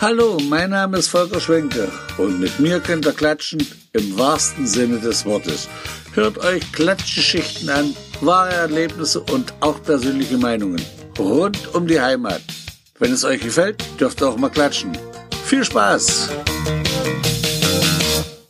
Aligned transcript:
Hallo, 0.00 0.38
mein 0.48 0.70
Name 0.70 0.98
ist 0.98 1.08
Volker 1.08 1.40
Schwenke 1.40 1.90
und 2.18 2.38
mit 2.38 2.60
mir 2.60 2.78
könnt 2.78 3.04
ihr 3.04 3.12
klatschen 3.12 3.66
im 3.92 4.16
wahrsten 4.16 4.64
Sinne 4.64 5.00
des 5.00 5.26
Wortes. 5.26 5.68
Hört 6.14 6.38
euch 6.38 6.70
Klatschgeschichten 6.70 7.68
an, 7.68 7.96
wahre 8.20 8.52
Erlebnisse 8.52 9.18
und 9.20 9.52
auch 9.58 9.82
persönliche 9.82 10.38
Meinungen 10.38 10.80
rund 11.18 11.74
um 11.74 11.88
die 11.88 12.00
Heimat. 12.00 12.42
Wenn 13.00 13.12
es 13.12 13.24
euch 13.24 13.40
gefällt, 13.40 13.82
dürft 13.98 14.22
ihr 14.22 14.28
auch 14.28 14.36
mal 14.36 14.50
klatschen. 14.50 14.96
Viel 15.44 15.64
Spaß! 15.64 16.30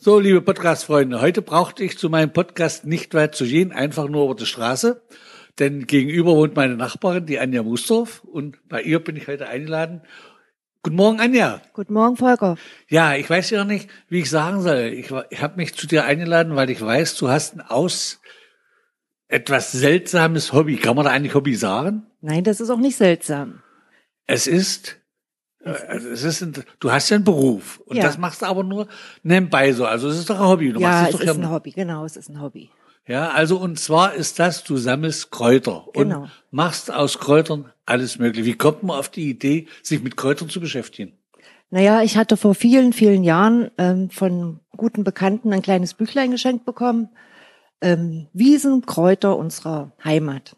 So, 0.00 0.20
liebe 0.20 0.42
Podcast-Freunde, 0.42 1.22
heute 1.22 1.40
brauchte 1.40 1.82
ich 1.82 1.96
zu 1.96 2.10
meinem 2.10 2.30
Podcast 2.30 2.84
nicht 2.84 3.14
weit 3.14 3.34
zu 3.34 3.46
gehen, 3.46 3.72
einfach 3.72 4.06
nur 4.06 4.26
über 4.26 4.34
die 4.34 4.44
Straße. 4.44 5.00
Denn 5.58 5.86
gegenüber 5.86 6.36
wohnt 6.36 6.56
meine 6.56 6.76
Nachbarin, 6.76 7.24
die 7.24 7.38
Anja 7.38 7.62
Musdorf, 7.62 8.22
und 8.24 8.58
bei 8.68 8.82
ihr 8.82 9.02
bin 9.02 9.16
ich 9.16 9.28
heute 9.28 9.48
eingeladen. 9.48 10.02
Guten 10.82 10.96
Morgen, 10.96 11.20
Anja. 11.20 11.60
Guten 11.72 11.92
Morgen, 11.92 12.16
Volker. 12.16 12.56
Ja, 12.88 13.14
ich 13.14 13.28
weiß 13.28 13.50
ja 13.50 13.64
nicht, 13.64 13.90
wie 14.08 14.20
ich 14.20 14.30
sagen 14.30 14.62
soll. 14.62 14.92
Ich, 14.94 15.12
ich 15.30 15.42
habe 15.42 15.56
mich 15.56 15.74
zu 15.74 15.86
dir 15.86 16.04
eingeladen, 16.04 16.54
weil 16.56 16.70
ich 16.70 16.80
weiß, 16.80 17.16
du 17.16 17.28
hast 17.28 17.56
ein 17.56 17.60
aus 17.60 18.20
etwas 19.26 19.72
seltsames 19.72 20.52
Hobby. 20.52 20.76
Kann 20.76 20.96
man 20.96 21.04
da 21.04 21.10
eigentlich 21.10 21.34
Hobby 21.34 21.56
sagen? 21.56 22.06
Nein, 22.20 22.44
das 22.44 22.60
ist 22.60 22.70
auch 22.70 22.78
nicht 22.78 22.96
seltsam. 22.96 23.62
Es 24.26 24.46
ist 24.46 24.98
es 25.60 26.22
ist 26.22 26.42
ein, 26.42 26.64
du 26.78 26.92
hast 26.92 27.10
ja 27.10 27.16
einen 27.16 27.24
Beruf 27.24 27.78
und 27.86 27.96
ja. 27.96 28.04
das 28.04 28.16
machst 28.16 28.42
du 28.42 28.46
aber 28.46 28.62
nur 28.62 28.86
nebenbei 29.22 29.72
so. 29.72 29.86
Also 29.86 30.08
es 30.08 30.18
ist 30.18 30.30
doch 30.30 30.38
ein 30.40 30.46
Hobby. 30.46 30.72
Du 30.72 30.80
ja, 30.80 31.08
es 31.08 31.20
ist 31.20 31.28
ein 31.28 31.50
Hobby, 31.50 31.72
genau, 31.72 32.04
es 32.04 32.16
ist 32.16 32.28
ein 32.30 32.40
Hobby. 32.40 32.70
Ja, 33.08 33.30
also 33.30 33.58
und 33.58 33.78
zwar 33.80 34.14
ist 34.14 34.38
das, 34.38 34.64
du 34.64 34.76
sammelst 34.76 35.30
Kräuter 35.30 35.86
genau. 35.94 36.22
und 36.22 36.30
machst 36.50 36.92
aus 36.92 37.18
Kräutern 37.18 37.72
alles 37.86 38.18
mögliche. 38.18 38.44
Wie 38.44 38.54
kommt 38.54 38.82
man 38.82 38.98
auf 38.98 39.08
die 39.08 39.30
Idee, 39.30 39.66
sich 39.82 40.02
mit 40.02 40.18
Kräutern 40.18 40.50
zu 40.50 40.60
beschäftigen? 40.60 41.14
Naja, 41.70 42.02
ich 42.02 42.18
hatte 42.18 42.36
vor 42.36 42.54
vielen, 42.54 42.92
vielen 42.92 43.24
Jahren 43.24 43.70
ähm, 43.78 44.10
von 44.10 44.60
guten 44.76 45.04
Bekannten 45.04 45.52
ein 45.54 45.62
kleines 45.62 45.94
Büchlein 45.94 46.30
geschenkt 46.30 46.66
bekommen. 46.66 47.08
Ähm, 47.80 48.26
Wiesen, 48.34 48.84
Kräuter 48.84 49.36
unserer 49.36 49.92
Heimat. 50.04 50.56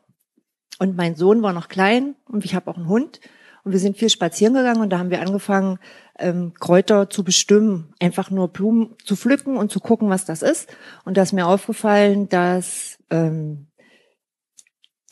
Und 0.81 0.97
mein 0.97 1.15
Sohn 1.15 1.43
war 1.43 1.53
noch 1.53 1.69
klein 1.69 2.17
und 2.27 2.45
ich 2.45 2.55
habe 2.57 2.69
auch 2.71 2.77
einen 2.77 2.89
Hund. 2.89 3.21
Und 3.65 3.73
wir 3.73 3.79
sind 3.79 3.97
viel 3.97 4.11
spazieren 4.11 4.55
gegangen 4.55 4.81
und 4.81 4.91
da 4.91 4.99
haben 4.99 5.11
wir 5.11 5.21
angefangen, 5.21 5.79
ähm, 6.19 6.55
Kräuter 6.59 7.11
zu 7.11 7.25
bestimmen, 7.25 7.93
einfach 8.01 8.31
nur 8.31 8.49
Blumen 8.49 8.97
zu 9.05 9.17
pflücken 9.17 9.57
und 9.57 9.71
zu 9.71 9.81
gucken, 9.81 10.09
was 10.09 10.25
das 10.25 10.43
ist. 10.43 10.75
Und 11.05 11.17
da 11.17 11.23
ist 11.23 11.33
mir 11.33 11.47
aufgefallen, 11.47 12.29
dass 12.29 12.99
ähm, 13.11 13.67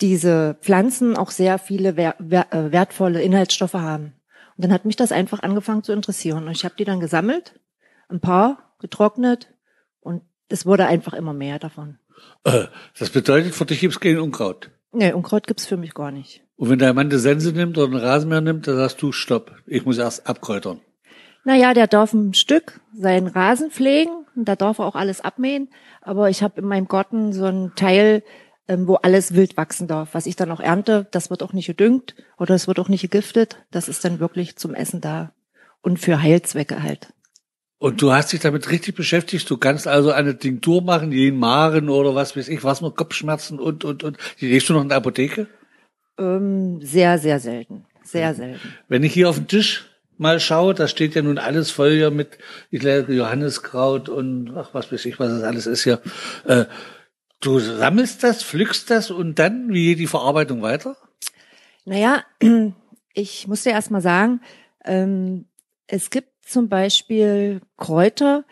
diese 0.01 0.57
Pflanzen 0.61 1.17
auch 1.17 1.31
sehr 1.31 1.59
viele 1.59 1.97
wer 1.97 2.15
wer 2.19 2.53
äh, 2.53 2.73
wertvolle 2.73 3.23
Inhaltsstoffe 3.23 3.75
haben. 3.75 4.15
Und 4.57 4.65
dann 4.65 4.73
hat 4.73 4.85
mich 4.85 4.97
das 4.97 5.13
einfach 5.13 5.43
angefangen 5.43 5.83
zu 5.83 5.93
interessieren. 5.93 6.47
Und 6.47 6.53
ich 6.53 6.65
habe 6.65 6.75
die 6.77 6.85
dann 6.85 7.01
gesammelt, 7.01 7.61
ein 8.09 8.21
paar 8.21 8.75
getrocknet 8.79 9.53
und 10.01 10.23
es 10.49 10.67
wurde 10.67 10.87
einfach 10.87 11.13
immer 11.13 11.33
mehr 11.33 11.59
davon. 11.59 11.99
Äh, 12.45 12.67
das 12.99 13.11
bedeutet, 13.11 13.55
für 13.55 13.67
dich 13.67 13.81
gibt 13.81 13.95
es 13.95 14.01
kein 14.01 14.19
Unkraut? 14.19 14.71
Nee, 14.93 15.13
Unkraut 15.13 15.47
gibt's 15.47 15.67
für 15.67 15.77
mich 15.77 15.95
gar 15.95 16.11
nicht. 16.11 16.45
Und 16.59 16.71
wenn 16.71 16.81
der 16.81 16.93
Mann 16.93 17.07
eine 17.07 17.21
Sense 17.21 17.53
nimmt 17.53 17.79
oder 17.79 17.87
einen 17.87 18.05
Rasenmäher 18.05 18.41
nimmt, 18.41 18.67
dann 18.67 18.77
sagst 18.77 19.01
du, 19.01 19.13
stopp, 19.13 19.53
ich 19.65 19.87
muss 19.87 19.97
erst 19.97 20.27
abkräutern. 20.27 20.81
Naja, 21.45 21.73
der 21.73 21.87
darf 21.87 22.13
ein 22.13 22.35
Stück 22.35 22.81
seinen 22.93 23.29
Rasen 23.29 23.71
pflegen 23.71 24.27
und 24.35 24.49
da 24.49 24.57
darf 24.57 24.81
er 24.81 24.87
auch 24.87 24.97
alles 24.97 25.21
abmähen. 25.21 25.69
Aber 26.03 26.31
ich 26.31 26.43
habe 26.43 26.61
in 26.61 26.67
meinem 26.67 26.89
Garten 26.89 27.33
so 27.33 27.45
einen 27.45 27.77
Teil, 27.77 28.25
ähm, 28.67 28.89
wo 28.89 28.97
alles 28.97 29.35
wild 29.35 29.57
wachsen 29.57 29.87
darf. 29.87 30.11
Was 30.15 30.27
ich 30.27 30.35
dann 30.35 30.51
auch 30.51 30.59
ernte, 30.59 31.07
das 31.13 31.31
wird 31.31 31.45
auch 31.45 31.53
nicht 31.53 31.69
gedüngt 31.69 32.17
oder 32.39 32.57
es 32.57 32.67
wird 32.67 32.81
auch 32.81 32.89
nicht 32.89 33.03
gegiftet. 33.03 33.65
Das 33.71 33.89
ist 33.89 34.05
dann 34.05 34.19
wirklich 34.19 34.57
zum 34.57 34.75
Essen 34.75 35.01
da 35.01 35.33
und 35.81 36.01
für 36.01 36.21
Heilzwecke 36.21 36.83
halt. 36.83 37.15
Und 37.79 38.03
du 38.03 38.13
hast 38.13 38.33
dich 38.33 38.41
damit 38.41 38.69
richtig 38.69 38.97
beschäftigt. 38.97 39.49
Du 39.49 39.59
kannst 39.59 39.87
also 39.87 40.11
eine 40.11 40.37
Tinktur 40.37 40.83
machen, 40.83 41.13
jeden 41.13 41.39
Maren 41.39 41.89
oder 41.89 42.17
was 42.17 42.37
weiß 42.37 42.49
ich, 42.49 42.65
was 42.65 42.81
mit 42.81 42.97
Kopfschmerzen 42.97 43.61
und, 43.61 43.85
und, 43.85 44.03
und. 44.03 44.19
Die 44.41 44.49
legst 44.49 44.69
du 44.69 44.73
noch 44.73 44.83
in 44.83 44.89
der 44.89 44.99
Apotheke? 44.99 45.47
Ähm, 46.19 46.81
sehr, 46.83 47.19
sehr 47.19 47.41
selten. 47.41 47.85
Sehr 48.03 48.35
selten. 48.35 48.75
Wenn 48.89 49.03
ich 49.03 49.13
hier 49.13 49.29
auf 49.29 49.37
den 49.37 49.49
Tisch 49.49 49.87
mal 50.17 50.41
schaue, 50.41 50.75
da 50.75 50.89
steht 50.89 51.15
ja 51.15 51.23
nun 51.23 51.39
alles 51.39 51.71
voll 51.71 51.93
hier 51.93 52.11
mit, 52.11 52.39
ich 52.71 52.83
lehre 52.83 53.13
Johanniskraut 53.13 54.09
und 54.09 54.53
ach, 54.57 54.71
was 54.73 54.91
weiß 54.91 55.05
ich, 55.05 55.19
was 55.19 55.31
das 55.31 55.43
alles 55.43 55.67
ist 55.67 55.85
hier. 55.85 56.01
Äh, 56.45 56.65
du 57.41 57.59
sammelst 57.61 58.25
das, 58.25 58.43
pflückst 58.43 58.91
das 58.91 59.11
und 59.11 59.39
dann, 59.39 59.73
wie 59.73 59.87
geht 59.87 60.01
die 60.01 60.07
Verarbeitung 60.07 60.63
weiter? 60.63 60.97
Naja, 61.85 62.25
ich 63.15 63.47
muss 63.47 63.63
dir 63.63 63.71
erst 63.71 63.91
mal 63.91 64.01
sagen, 64.01 64.41
ähm, 64.85 65.47
es 65.87 66.11
gibt 66.11 66.29
zum 66.45 66.69
Beispiel 66.69 67.61
Kräuter, 67.77 68.45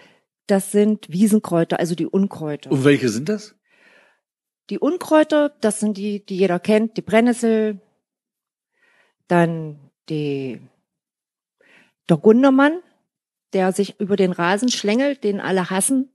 das 0.47 0.71
sind 0.71 1.11
Wiesenkräuter, 1.11 1.81
also 1.81 1.95
die 1.95 2.07
Unkräuter. 2.07 2.71
Und 2.71 2.85
welche 2.85 3.09
sind 3.09 3.29
das? 3.29 3.56
Die 4.71 4.79
Unkräuter, 4.79 5.51
das 5.61 5.81
sind 5.81 5.97
die, 5.97 6.25
die 6.25 6.37
jeder 6.37 6.59
kennt, 6.59 6.97
die 6.97 7.03
Brennnessel, 7.03 7.81
dann 9.29 9.79
die, 10.09 10.61
der 12.09 12.17
Gundermann, 12.17 12.81
der 13.53 13.73
sich 13.73 14.01
über 14.01 14.17
den 14.17 14.33
Rasen 14.33 14.69
schlängelt, 14.69 15.25
den 15.25 15.41
alle 15.41 15.71
hassen. 15.71 16.11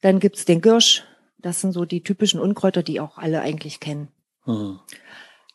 Dann 0.00 0.20
gibt's 0.20 0.44
den 0.44 0.60
Girsch, 0.60 1.04
das 1.38 1.60
sind 1.60 1.72
so 1.72 1.84
die 1.84 2.02
typischen 2.02 2.40
Unkräuter, 2.40 2.82
die 2.82 3.00
auch 3.00 3.18
alle 3.18 3.40
eigentlich 3.40 3.80
kennen. 3.80 4.08
Mhm. 4.46 4.80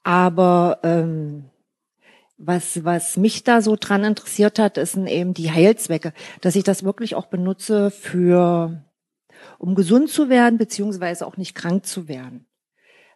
Aber 0.03 0.79
ähm, 0.83 1.49
was, 2.37 2.83
was 2.83 3.17
mich 3.17 3.43
da 3.43 3.61
so 3.61 3.75
dran 3.79 4.03
interessiert 4.03 4.57
hat, 4.57 4.77
ist 4.77 4.97
eben 4.97 5.33
die 5.33 5.51
Heilzwecke, 5.51 6.13
dass 6.41 6.55
ich 6.55 6.63
das 6.63 6.83
wirklich 6.83 7.15
auch 7.15 7.27
benutze 7.27 7.91
für, 7.91 8.83
um 9.61 9.75
gesund 9.75 10.09
zu 10.09 10.27
werden, 10.27 10.57
beziehungsweise 10.57 11.25
auch 11.27 11.37
nicht 11.37 11.53
krank 11.53 11.85
zu 11.85 12.07
werden. 12.07 12.47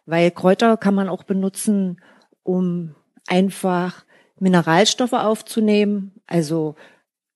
Weil 0.04 0.30
Kräuter 0.30 0.76
kann 0.76 0.94
man 0.94 1.08
auch 1.08 1.24
benutzen, 1.24 2.00
um 2.44 2.94
einfach 3.26 4.04
Mineralstoffe 4.38 5.12
aufzunehmen, 5.12 6.12
also 6.28 6.76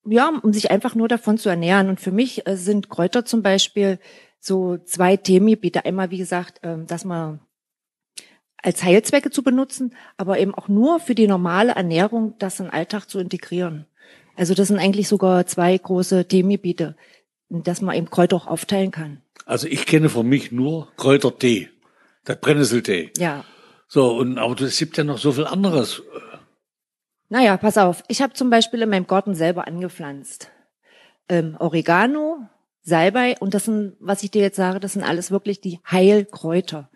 ja, 0.07 0.31
um 0.43 0.53
sich 0.53 0.71
einfach 0.71 0.95
nur 0.95 1.09
davon 1.09 1.39
zu 1.39 1.49
ernähren. 1.49 1.89
Und 1.89 1.99
für 1.99 2.13
mich 2.13 2.47
äh, 2.47 2.57
sind 2.57 2.89
Kräuter 2.89 3.25
zum 3.25 3.43
Beispiel 3.43 3.99
so 4.39 4.79
zwei 4.79 5.17
Themengebiete. 5.17 5.85
Einmal, 5.85 6.11
wie 6.11 6.19
gesagt, 6.19 6.61
ähm, 6.63 6.87
dass 6.87 7.05
man 7.05 7.41
als 8.59 8.85
Heilzwecke 8.85 9.31
zu 9.31 9.43
benutzen, 9.43 9.95
aber 10.17 10.39
eben 10.39 10.55
auch 10.55 10.69
nur 10.69 11.01
für 11.01 11.17
die 11.17 11.27
normale 11.27 11.73
Ernährung, 11.73 12.35
das 12.39 12.61
in 12.61 12.67
den 12.67 12.73
Alltag 12.73 13.07
zu 13.07 13.19
integrieren. 13.19 13.87
Also 14.37 14.55
das 14.55 14.69
sind 14.69 14.79
eigentlich 14.79 15.09
sogar 15.09 15.47
zwei 15.47 15.77
große 15.77 16.27
Themengebiete, 16.27 16.97
dass 17.51 17.81
man 17.81 17.97
eben 17.97 18.11
Kräuter 18.11 18.37
auch 18.37 18.47
aufteilen 18.47 18.91
kann. 18.91 19.23
Also 19.45 19.67
ich 19.67 19.87
kenne 19.87 20.09
von 20.09 20.27
mich 20.27 20.53
nur 20.53 20.89
Kräutertee, 20.97 21.69
der 22.27 22.37
Brennnesseltee. 22.37 23.13
Ja. 23.19 23.45
So, 23.89 24.17
und 24.17 24.39
aber 24.39 24.61
es 24.61 24.79
gibt 24.79 24.97
ja 24.97 25.05
noch 25.05 25.19
so 25.19 25.33
viel 25.33 25.47
anderes. 25.47 26.03
Naja, 27.29 27.57
pass 27.57 27.77
auf. 27.77 28.05
Ich 28.09 28.23
habe 28.23 28.33
zum 28.35 28.51
Beispiel 28.51 28.83
in 28.83 28.91
meinem 28.91 29.07
Garten 29.07 29.35
selber 29.35 29.67
angepflanzt. 29.67 30.51
Ähm, 31.29 31.57
Oregano, 31.59 32.49
Salbei 32.83 33.37
und 33.41 33.55
das 33.55 33.67
sind, 33.67 33.97
was 34.01 34.23
ich 34.23 34.31
dir 34.31 34.43
jetzt 34.43 34.57
sage, 34.57 34.81
das 34.81 34.95
sind 34.95 35.03
alles 35.03 35.31
wirklich 35.31 35.61
die 35.61 35.81
Heilkräuter 35.91 36.91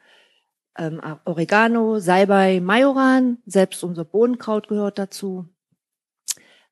ähm, 0.76 1.00
Oregano, 1.25 1.98
Salbei, 1.98 2.60
Majoran, 2.60 3.38
selbst 3.47 3.84
unser 3.84 4.04
Bohnenkraut 4.04 4.69
gehört 4.69 4.98
dazu, 4.98 5.47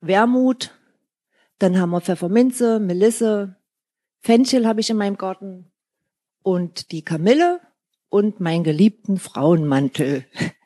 Wermut, 0.01 0.73
dann 1.59 1.79
haben 1.79 1.91
wir 1.91 2.01
Pfefferminze, 2.01 2.81
Melisse, 2.81 3.57
Fenchel 4.23 4.67
habe 4.67 4.81
ich 4.81 4.91
in 4.91 4.97
meinem 4.97 5.19
Garten 5.19 5.71
und 6.43 6.93
die 6.93 7.03
Kamille 7.03 7.61
und 8.09 8.41
meinen 8.41 8.63
geliebten 8.63 9.19
Frauenmantel. 9.19 10.25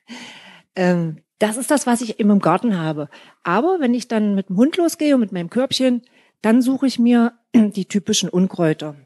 ähm, 0.77 1.23
das 1.39 1.57
ist 1.57 1.71
das, 1.71 1.87
was 1.87 2.01
ich 2.03 2.21
im 2.21 2.39
Garten 2.39 2.79
habe. 2.79 3.09
Aber 3.43 3.79
wenn 3.81 3.95
ich 3.95 4.09
dann 4.09 4.35
mit 4.35 4.49
dem 4.49 4.57
Hund 4.57 4.77
losgehe 4.77 5.15
und 5.15 5.21
mit 5.21 5.33
meinem 5.33 5.51
Körbchen, 5.51 6.03
dann 6.43 6.61
suche 6.61 6.87
ich 6.87 6.99
mir 6.99 7.33
die 7.55 7.87
typischen 7.87 8.29
Unkräuter. 8.29 8.97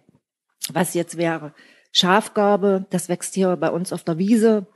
Was 0.73 0.95
jetzt 0.95 1.17
wäre 1.17 1.55
Schafgarbe, 1.93 2.87
das 2.91 3.09
wächst 3.09 3.35
hier 3.35 3.57
bei 3.57 3.71
uns 3.71 3.93
auf 3.93 4.05
der 4.05 4.19
Wiese. 4.19 4.67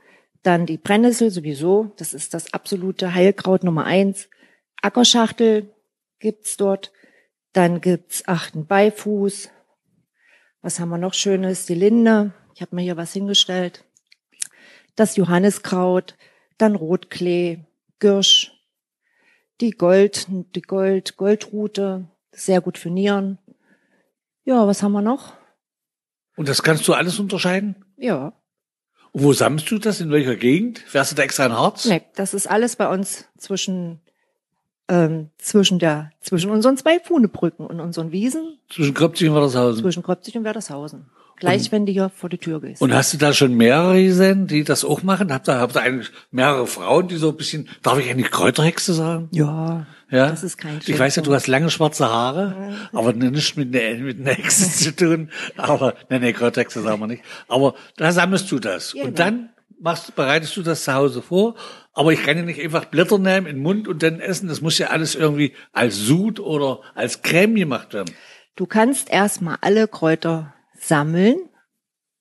Dann 0.43 0.65
die 0.65 0.77
Brennnessel 0.77 1.31
sowieso, 1.31 1.93
das 1.97 2.13
ist 2.13 2.33
das 2.33 2.53
absolute 2.53 3.13
Heilkraut 3.13 3.63
Nummer 3.63 3.85
eins. 3.85 4.29
Ackerschachtel 4.81 5.73
gibt's 6.19 6.57
dort. 6.57 6.91
Dann 7.53 7.81
gibt's 7.81 8.27
achten 8.27 8.67
Beifuß. 8.67 9.49
Was 10.65 10.79
haben 10.79 10.89
wir 10.89 10.97
noch 10.97 11.13
Schönes? 11.13 11.67
Die 11.67 11.75
Linde. 11.75 12.33
Ich 12.55 12.61
habe 12.63 12.75
mir 12.75 12.81
hier 12.81 12.97
was 12.97 13.13
hingestellt. 13.13 13.85
Das 14.95 15.15
Johanniskraut, 15.15 16.15
dann 16.57 16.73
Rotklee, 16.73 17.67
Girsch, 17.99 18.51
die 19.61 19.69
Gold, 19.69 20.25
die 20.55 20.63
Gold, 20.63 21.17
Goldrute, 21.17 22.09
sehr 22.31 22.61
gut 22.61 22.79
für 22.79 22.89
Nieren. 22.89 23.37
Ja, 24.43 24.65
was 24.65 24.81
haben 24.81 24.93
wir 24.93 25.03
noch? 25.03 25.33
Und 26.35 26.49
das 26.49 26.63
kannst 26.63 26.87
du 26.87 26.95
alles 26.95 27.19
unterscheiden? 27.19 27.85
Ja. 27.95 28.33
Und 29.11 29.21
wo 29.21 29.33
sammelst 29.33 29.69
du 29.69 29.77
das? 29.77 30.01
In 30.01 30.09
welcher 30.09 30.35
Gegend? 30.35 30.79
Fährst 30.79 31.11
du 31.11 31.15
da 31.15 31.21
extra 31.21 31.45
ein 31.45 31.53
Harz? 31.53 31.85
Nee, 31.85 32.01
das 32.15 32.33
ist 32.33 32.47
alles 32.47 32.75
bei 32.75 32.89
uns 32.89 33.25
zwischen 33.37 34.01
ähm, 34.87 35.29
zwischen 35.37 35.79
der 35.79 36.11
zwischen 36.21 36.51
unseren 36.51 36.77
zwei 36.77 36.99
Fuhnebrücken 36.99 37.65
und 37.65 37.79
unseren 37.79 38.11
Wiesen. 38.11 38.57
Zwischen 38.69 38.93
Kröpzig 38.93 39.29
und 39.29 39.35
Werdershausen. 39.35 39.81
Zwischen 39.81 40.03
Kröpzig 40.03 40.37
und 40.37 40.43
Werdershausen. 40.43 41.05
Gleich, 41.37 41.63
und, 41.63 41.71
wenn 41.73 41.85
du 41.85 41.91
hier 41.91 42.09
vor 42.09 42.29
die 42.29 42.37
Tür 42.37 42.61
gehst. 42.61 42.81
Und 42.81 42.93
hast 42.93 43.13
du 43.13 43.17
da 43.17 43.33
schon 43.33 43.55
mehrere 43.55 44.01
gesehen, 44.01 44.47
die 44.47 44.63
das 44.63 44.85
auch 44.85 45.03
machen? 45.03 45.33
Habt 45.33 45.49
ihr, 45.49 45.59
habt 45.59 45.75
ihr 45.75 45.81
eigentlich 45.81 46.09
mehrere 46.31 46.65
Frauen, 46.65 47.09
die 47.09 47.17
so 47.17 47.29
ein 47.29 47.35
bisschen, 47.35 47.67
darf 47.83 47.99
ich 47.99 48.09
eigentlich 48.09 48.31
Kräuterhexe 48.31 48.93
sagen? 48.93 49.27
Ja. 49.31 49.85
Ja. 50.09 50.29
Das 50.29 50.43
ist 50.43 50.57
kein 50.57 50.79
Ich 50.85 50.97
weiß 50.97 51.17
ja, 51.17 51.23
du 51.23 51.33
hast 51.33 51.47
lange 51.47 51.69
schwarze 51.69 52.07
Haare, 52.07 52.77
aber 52.93 53.11
nicht 53.11 53.57
mit 53.57 53.75
einer, 53.75 53.99
mit 54.01 54.19
einer 54.19 54.31
Hexe 54.31 54.71
zu 54.71 54.95
tun. 54.95 55.29
Aber, 55.57 55.95
nee, 56.09 56.19
nee, 56.19 56.31
Kräuterhexe 56.31 56.81
sagen 56.81 57.01
wir 57.01 57.07
nicht. 57.07 57.23
Aber 57.49 57.73
da 57.97 58.11
sammelst 58.11 58.49
du 58.51 58.59
das. 58.59 58.93
Ja, 58.93 59.03
und 59.03 59.15
genau. 59.15 59.29
dann 59.29 59.49
machst, 59.79 60.15
bereitest 60.15 60.55
du 60.57 60.63
das 60.63 60.83
zu 60.83 60.93
Hause 60.93 61.21
vor. 61.21 61.55
Aber 61.93 62.11
ich 62.11 62.23
kann 62.23 62.37
ja 62.37 62.43
nicht 62.43 62.61
einfach 62.61 62.85
Blätter 62.85 63.17
nehmen 63.17 63.47
in 63.47 63.57
den 63.57 63.63
Mund 63.63 63.87
und 63.87 64.03
dann 64.03 64.19
essen. 64.19 64.47
Das 64.47 64.61
muss 64.61 64.77
ja 64.77 64.87
alles 64.87 65.15
irgendwie 65.15 65.53
als 65.71 65.95
Sud 65.95 66.39
oder 66.39 66.81
als 66.93 67.21
Creme 67.21 67.55
gemacht 67.55 67.93
werden. 67.93 68.13
Du 68.55 68.65
kannst 68.65 69.09
erstmal 69.09 69.57
alle 69.61 69.87
Kräuter 69.87 70.53
sammeln 70.77 71.37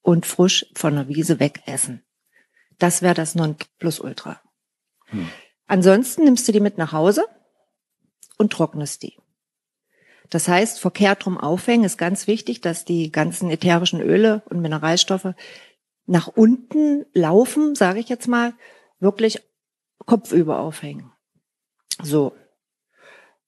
und 0.02 0.26
frisch 0.26 0.66
von 0.74 0.94
der 0.94 1.08
Wiese 1.08 1.40
wegessen. 1.40 2.04
Das 2.78 3.02
wäre 3.02 3.14
das 3.14 3.34
Nonplusultra. 3.34 4.40
Hm. 5.06 5.28
Ansonsten 5.66 6.24
nimmst 6.24 6.46
du 6.46 6.52
die 6.52 6.60
mit 6.60 6.78
nach 6.78 6.92
Hause 6.92 7.24
und 8.36 8.52
trocknest 8.52 9.02
die. 9.02 9.16
Das 10.30 10.48
heißt, 10.48 10.80
verkehrt 10.80 11.24
drum 11.24 11.38
aufhängen 11.38 11.84
ist 11.84 11.98
ganz 11.98 12.26
wichtig, 12.26 12.60
dass 12.60 12.84
die 12.84 13.12
ganzen 13.12 13.50
ätherischen 13.50 14.00
Öle 14.00 14.42
und 14.46 14.60
Mineralstoffe 14.60 15.34
nach 16.06 16.28
unten 16.28 17.06
laufen, 17.12 17.74
sage 17.74 18.00
ich 18.00 18.08
jetzt 18.08 18.28
mal, 18.28 18.52
wirklich 19.00 19.42
kopfüber 20.04 20.60
aufhängen. 20.60 21.12
So. 22.02 22.32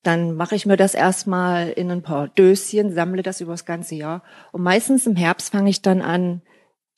Dann 0.03 0.37
mache 0.37 0.55
ich 0.55 0.67
mir 0.67 0.77
das 0.77 0.95
erstmal 0.95 1.71
in 1.71 1.91
ein 1.91 2.03
paar 2.03 2.29
Döschen, 2.29 2.93
sammle 2.93 3.23
das 3.23 3.41
über 3.41 3.53
das 3.53 3.65
ganze 3.65 3.97
Jahr. 3.97 4.23
Und 4.53 4.63
meistens 4.63 5.07
im 5.07 5.17
Herbst 5.17 5.51
fange 5.51 5.71
ich 5.71 5.83
dann 5.83 6.01
an, 6.01 6.43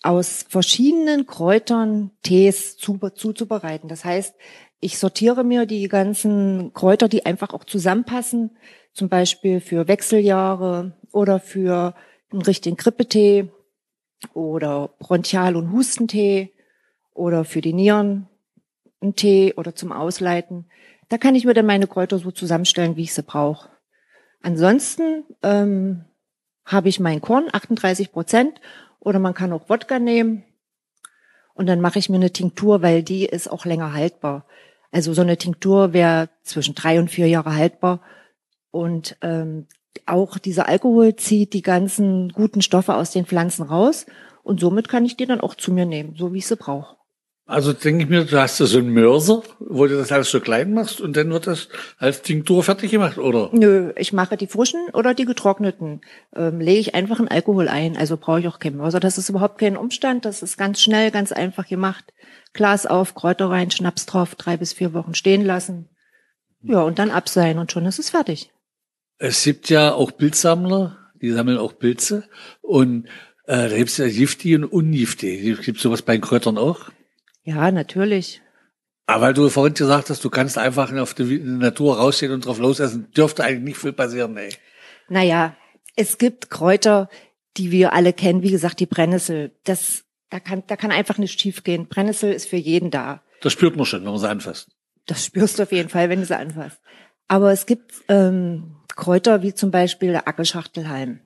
aus 0.03 0.45
verschiedenen 0.49 1.27
Kräutern 1.27 2.11
Tees 2.23 2.77
zu, 2.77 2.99
zuzubereiten. 3.15 3.89
Das 3.89 4.05
heißt, 4.05 4.35
ich 4.81 4.99
sortiere 4.99 5.43
mir 5.43 5.67
die 5.67 5.89
ganzen 5.89 6.73
Kräuter, 6.73 7.09
die 7.09 7.27
einfach 7.27 7.53
auch 7.53 7.65
zusammenpassen, 7.65 8.57
zum 8.93 9.09
Beispiel 9.09 9.61
für 9.61 9.89
Wechseljahre 9.89 10.93
oder 11.11 11.41
für 11.41 11.95
einen 12.31 12.43
richtigen 12.43 12.77
Grippetee 12.77 13.51
oder 14.35 14.91
Bronchial- 14.99 15.57
und 15.57 15.73
Hustentee 15.73 16.53
oder 17.15 17.45
für 17.45 17.61
die 17.61 17.73
Nieren 17.73 18.29
einen 19.01 19.15
Tee 19.15 19.55
oder 19.57 19.75
zum 19.75 19.93
Ausleiten. 19.93 20.67
Da 21.09 21.19
kann 21.19 21.35
ich 21.35 21.45
mir 21.45 21.55
dann 21.55 21.67
meine 21.67 21.87
Kräuter 21.87 22.19
so 22.19 22.31
zusammenstellen, 22.31 22.97
wie 22.97 23.03
ich 23.03 23.15
sie 23.15 23.23
brauche. 23.23 23.71
Ansonsten 24.43 25.25
ähm, 25.43 26.05
habe 26.65 26.89
ich 26.89 27.01
mein 27.01 27.21
Korn, 27.21 27.49
38 27.51 28.13
Prozent, 28.13 28.61
oder 29.01 29.19
man 29.19 29.35
kann 29.35 29.53
auch 29.53 29.69
Wodka 29.69 29.99
nehmen. 29.99 30.45
Und 31.55 31.67
dann 31.67 31.81
mache 31.81 31.99
ich 31.99 32.09
mir 32.09 32.17
eine 32.17 32.33
Tinktur, 32.33 32.83
weil 32.83 33.03
die 33.03 33.25
ist 33.25 33.51
auch 33.51 33.65
länger 33.65 33.93
haltbar. 33.93 34.47
Also 34.91 35.13
so 35.13 35.23
eine 35.23 35.37
Tinktur 35.37 35.93
wäre 35.93 36.29
zwischen 36.43 36.75
drei 36.75 36.99
und 36.99 37.11
vier 37.11 37.27
Jahre 37.27 37.55
haltbar. 37.55 38.01
Und 38.71 39.17
ähm, 39.23 39.67
auch 40.07 40.39
dieser 40.39 40.69
Alkohol 40.69 41.17
zieht 41.17 41.53
die 41.53 41.63
ganzen 41.63 42.31
guten 42.31 42.63
Stoffe 42.63 42.95
aus 42.95 43.11
den 43.11 43.27
Pflanzen 43.27 43.63
raus. 43.63 44.07
Und 44.43 44.61
somit 44.61 44.89
kann 44.89 45.05
ich 45.05 45.17
die 45.17 45.27
dann 45.27 45.41
auch 45.41 45.55
zu 45.55 45.73
mir 45.73 45.87
nehmen, 45.87 46.15
so 46.17 46.33
wie 46.33 46.39
ich 46.39 46.47
sie 46.47 46.57
brauche. 46.57 46.97
Also 47.49 47.73
denke 47.73 48.05
ich 48.05 48.11
mir, 48.11 48.27
du 48.27 48.39
hast 48.39 48.59
so 48.59 48.79
einen 48.79 48.93
Mörser, 48.93 49.43
wo 49.59 49.87
du 49.87 49.97
das 49.97 50.13
alles 50.13 50.31
so 50.31 50.39
klein 50.39 50.75
machst 50.75 51.01
und 51.01 51.17
dann 51.17 51.31
wird 51.31 51.47
das 51.47 51.69
als 51.97 52.21
Tinktur 52.21 52.63
fertig 52.63 52.91
gemacht, 52.91 53.17
oder? 53.17 53.49
Nö, 53.53 53.91
ich 53.97 54.13
mache 54.13 54.37
die 54.37 54.47
frischen 54.47 54.91
oder 54.93 55.15
die 55.15 55.25
getrockneten. 55.25 56.03
Ähm, 56.37 56.61
lege 56.61 56.81
ich 56.81 56.95
einfach 56.95 57.21
in 57.21 57.29
Alkohol 57.29 57.69
ein. 57.69 57.97
Also 57.97 58.19
brauche 58.19 58.41
ich 58.41 58.49
auch 58.49 58.59
keinen 58.59 58.77
Mörser. 58.77 59.01
Das 59.01 59.17
ist 59.17 59.31
überhaupt 59.31 59.57
kein 59.57 59.79
Umstand. 59.79 60.27
Das 60.27 60.43
ist 60.43 60.59
ganz 60.59 60.83
schnell, 60.83 61.11
ganz 61.11 61.33
einfach 61.33 61.67
gemacht. 61.67 62.13
Glas 62.53 62.85
auf, 62.85 63.15
Kräuter 63.15 63.49
rein, 63.49 63.71
Schnaps 63.71 64.05
drauf, 64.05 64.35
drei 64.35 64.59
bis 64.59 64.75
vier 64.75 64.93
Wochen 64.93 65.15
stehen 65.15 65.43
lassen. 65.43 65.89
Ja, 66.63 66.83
und 66.83 66.99
dann 66.99 67.11
abseihen 67.11 67.59
und 67.59 67.73
schon 67.73 67.87
ist 67.87 67.99
es 67.99 68.11
fertig. 68.11 68.51
Es 69.19 69.43
gibt 69.43 69.69
ja 69.69 69.93
auch 69.93 70.17
Pilzsammler, 70.17 70.97
die 71.21 71.31
sammeln 71.31 71.59
auch 71.59 71.79
Pilze. 71.79 72.25
Und 72.63 73.07
äh, 73.47 73.69
da 73.69 73.77
gibt's 73.77 73.97
ja 73.97 74.09
giftige 74.09 74.57
und 74.57 74.65
ungiftige. 74.65 75.57
Gibt 75.57 75.81
sowas 75.81 76.03
bei 76.03 76.17
den 76.17 76.23
Kräutern 76.23 76.59
auch? 76.59 76.91
Ja, 77.45 77.71
natürlich. 77.71 78.41
Aber 79.07 79.23
weil 79.23 79.35
du 79.35 79.49
vorhin 79.49 79.75
gesagt 79.75 80.11
hast, 80.11 80.23
du 80.25 80.31
kannst 80.31 80.59
einfach 80.59 80.93
auf 80.93 81.15
die 81.15 81.39
Natur 81.39 81.97
rausgehen 81.97 82.33
und 82.33 82.45
drauf 82.45 82.59
losessen, 82.59 83.11
dürfte 83.13 83.43
eigentlich 83.43 83.65
nicht 83.65 83.79
viel 83.79 83.95
passieren, 83.95 84.37
ey. 84.37 84.51
Naja, 85.09 85.57
es 85.97 86.19
gibt 86.19 86.51
Kräuter, 86.51 87.09
die 87.57 87.71
wir 87.71 87.95
alle 87.95 88.13
kennen. 88.13 88.43
Wie 88.43 88.51
gesagt, 88.51 88.81
die 88.81 88.87
Brennnessel. 88.87 89.53
Das, 89.65 90.05
da 90.29 90.41
kann, 90.41 90.63
da 90.67 90.77
kann 90.77 90.93
einfach 90.93 91.17
nicht 91.17 91.41
schief 91.41 91.65
gehen. 91.65 91.89
Brennnessel 91.89 92.33
ist 92.33 92.49
für 92.49 92.57
jeden 92.57 92.91
da. 92.91 93.23
Das 93.41 93.55
spürt 93.55 93.77
man 93.77 93.87
schon, 93.87 94.05
wenn 94.05 94.11
man 94.11 94.19
sie 94.19 94.29
anfasst. 94.29 94.69
Das 95.07 95.25
spürst 95.25 95.59
du 95.59 95.63
auf 95.63 95.73
jeden 95.73 95.89
Fall, 95.89 96.11
wenn 96.11 96.21
du 96.21 96.27
sie 96.27 96.37
anfasst. 96.37 96.79
Aber 97.29 97.51
es 97.51 97.65
gibt 97.65 97.93
ähm, 98.09 98.77
Kräuter 98.99 99.43
wie 99.43 99.55
zum 99.55 99.71
Beispiel 99.71 100.11
der 100.11 100.29
Ackelschachtelhalm. 100.29 101.21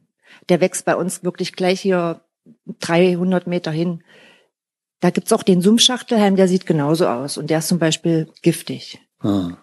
Der 0.49 0.61
wächst 0.61 0.85
bei 0.85 0.95
uns 0.95 1.25
wirklich 1.25 1.55
gleich 1.55 1.81
hier 1.81 2.21
300 2.81 3.47
Meter 3.47 3.71
hin. 3.73 4.05
Da 5.01 5.11
gibt's 5.11 5.33
auch 5.33 5.43
den 5.43 5.63
Sumpfschachtelhalm, 5.63 6.37
der 6.37 6.49
sieht 6.49 6.67
genauso 6.67 7.09
aus 7.09 7.39
und 7.39 7.51
der 7.51 7.59
ist 7.59 7.69
zum 7.69 7.79
Beispiel 7.79 8.29
giftig. 8.43 9.01
Ah. 9.21 9.57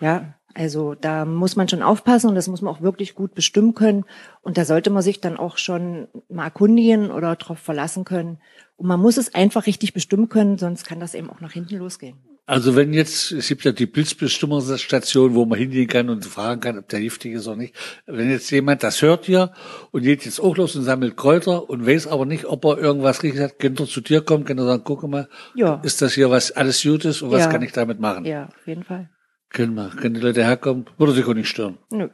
Ja, 0.00 0.34
also 0.54 0.94
da 0.94 1.24
muss 1.24 1.54
man 1.54 1.68
schon 1.68 1.82
aufpassen 1.82 2.30
und 2.30 2.34
das 2.34 2.48
muss 2.48 2.62
man 2.62 2.74
auch 2.74 2.80
wirklich 2.80 3.14
gut 3.14 3.34
bestimmen 3.34 3.74
können. 3.74 4.04
Und 4.40 4.56
da 4.56 4.64
sollte 4.64 4.90
man 4.90 5.02
sich 5.02 5.20
dann 5.20 5.36
auch 5.36 5.58
schon 5.58 6.08
mal 6.28 6.44
erkundigen 6.44 7.10
oder 7.10 7.36
darauf 7.36 7.58
verlassen 7.58 8.04
können. 8.04 8.40
Und 8.76 8.88
man 8.88 9.00
muss 9.00 9.18
es 9.18 9.34
einfach 9.34 9.66
richtig 9.66 9.92
bestimmen 9.92 10.28
können, 10.28 10.56
sonst 10.56 10.86
kann 10.86 10.98
das 10.98 11.14
eben 11.14 11.30
auch 11.30 11.40
nach 11.40 11.52
hinten 11.52 11.76
losgehen. 11.76 12.18
Also 12.50 12.74
wenn 12.76 12.94
jetzt, 12.94 13.30
es 13.32 13.46
gibt 13.48 13.64
ja 13.64 13.72
die 13.72 13.86
Pilzbestimmungsstation, 13.86 15.34
wo 15.34 15.44
man 15.44 15.58
hingehen 15.58 15.86
kann 15.86 16.08
und 16.08 16.24
fragen 16.24 16.62
kann, 16.62 16.78
ob 16.78 16.88
der 16.88 17.00
giftig 17.00 17.34
ist 17.34 17.46
oder 17.46 17.56
nicht. 17.58 17.74
Wenn 18.06 18.30
jetzt 18.30 18.50
jemand 18.50 18.82
das 18.82 19.02
hört 19.02 19.26
hier 19.26 19.52
und 19.90 20.02
geht 20.02 20.24
jetzt 20.24 20.40
auch 20.40 20.56
los 20.56 20.74
und 20.74 20.82
sammelt 20.84 21.14
Kräuter 21.16 21.68
und 21.68 21.86
weiß 21.86 22.06
aber 22.06 22.24
nicht, 22.24 22.46
ob 22.46 22.64
er 22.64 22.78
irgendwas 22.78 23.22
richtig 23.22 23.42
hat, 23.42 23.58
könnte 23.58 23.82
er 23.82 23.86
zu 23.86 24.00
dir 24.00 24.22
kommen, 24.22 24.44
könnte 24.46 24.62
er 24.62 24.66
sagen, 24.66 24.82
guck 24.84 25.02
mal, 25.06 25.28
Ja. 25.54 25.80
ist 25.84 26.00
das 26.00 26.14
hier 26.14 26.30
was 26.30 26.50
alles 26.52 26.82
Gutes 26.82 27.20
und 27.20 27.30
was 27.30 27.40
Ja. 27.44 27.50
kann 27.52 27.60
ich 27.60 27.72
damit 27.72 28.00
machen? 28.00 28.24
Ja, 28.24 28.46
auf 28.46 28.66
jeden 28.66 28.82
Fall. 28.84 29.10
Können 29.50 29.74
wir, 29.74 29.90
können 29.90 30.14
die 30.14 30.20
Leute 30.20 30.42
herkommen, 30.42 30.86
würde 30.96 31.12
sich 31.12 31.26
auch 31.26 31.34
nicht 31.34 31.48
stören. 31.48 31.76
Nö. 31.90 32.08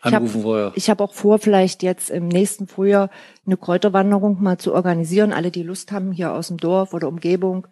Ich 0.00 0.04
hab- 0.06 0.14
Anrufen 0.14 0.42
vorher. 0.42 0.72
Ich 0.74 0.90
habe 0.90 1.02
auch 1.04 1.14
vor, 1.14 1.38
vielleicht 1.38 1.82
jetzt 1.82 2.10
im 2.10 2.28
nächsten 2.28 2.66
Frühjahr 2.66 3.08
eine 3.46 3.56
Kräuterwanderung 3.56 4.42
mal 4.42 4.58
zu 4.58 4.74
organisieren. 4.74 5.32
Alle, 5.32 5.50
die 5.50 5.62
Lust 5.62 5.92
haben, 5.92 6.12
hier 6.12 6.32
aus 6.34 6.48
dem 6.48 6.56
Dorf 6.58 6.92
oder 6.92 7.08
Umgebung. 7.08 7.68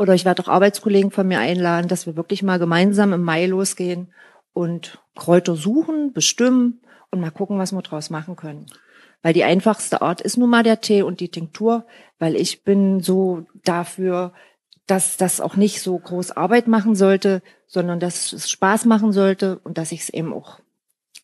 Oder 0.00 0.14
ich 0.14 0.24
werde 0.24 0.42
auch 0.42 0.48
Arbeitskollegen 0.48 1.10
von 1.10 1.28
mir 1.28 1.40
einladen, 1.40 1.86
dass 1.86 2.06
wir 2.06 2.16
wirklich 2.16 2.42
mal 2.42 2.58
gemeinsam 2.58 3.12
im 3.12 3.22
Mai 3.22 3.44
losgehen 3.44 4.10
und 4.54 4.98
Kräuter 5.14 5.56
suchen, 5.56 6.14
bestimmen 6.14 6.80
und 7.10 7.20
mal 7.20 7.30
gucken, 7.30 7.58
was 7.58 7.72
wir 7.72 7.82
draus 7.82 8.08
machen 8.08 8.34
können. 8.34 8.64
Weil 9.20 9.34
die 9.34 9.44
einfachste 9.44 10.00
Art 10.00 10.22
ist 10.22 10.38
nun 10.38 10.48
mal 10.48 10.62
der 10.62 10.80
Tee 10.80 11.02
und 11.02 11.20
die 11.20 11.28
Tinktur, 11.28 11.84
weil 12.18 12.34
ich 12.34 12.64
bin 12.64 13.02
so 13.02 13.44
dafür, 13.62 14.32
dass 14.86 15.18
das 15.18 15.38
auch 15.38 15.56
nicht 15.56 15.82
so 15.82 15.98
groß 15.98 16.30
Arbeit 16.30 16.66
machen 16.66 16.94
sollte, 16.94 17.42
sondern 17.66 18.00
dass 18.00 18.32
es 18.32 18.48
Spaß 18.48 18.86
machen 18.86 19.12
sollte 19.12 19.58
und 19.64 19.76
dass 19.76 19.92
ich 19.92 20.00
es 20.00 20.08
eben 20.08 20.32
auch 20.32 20.60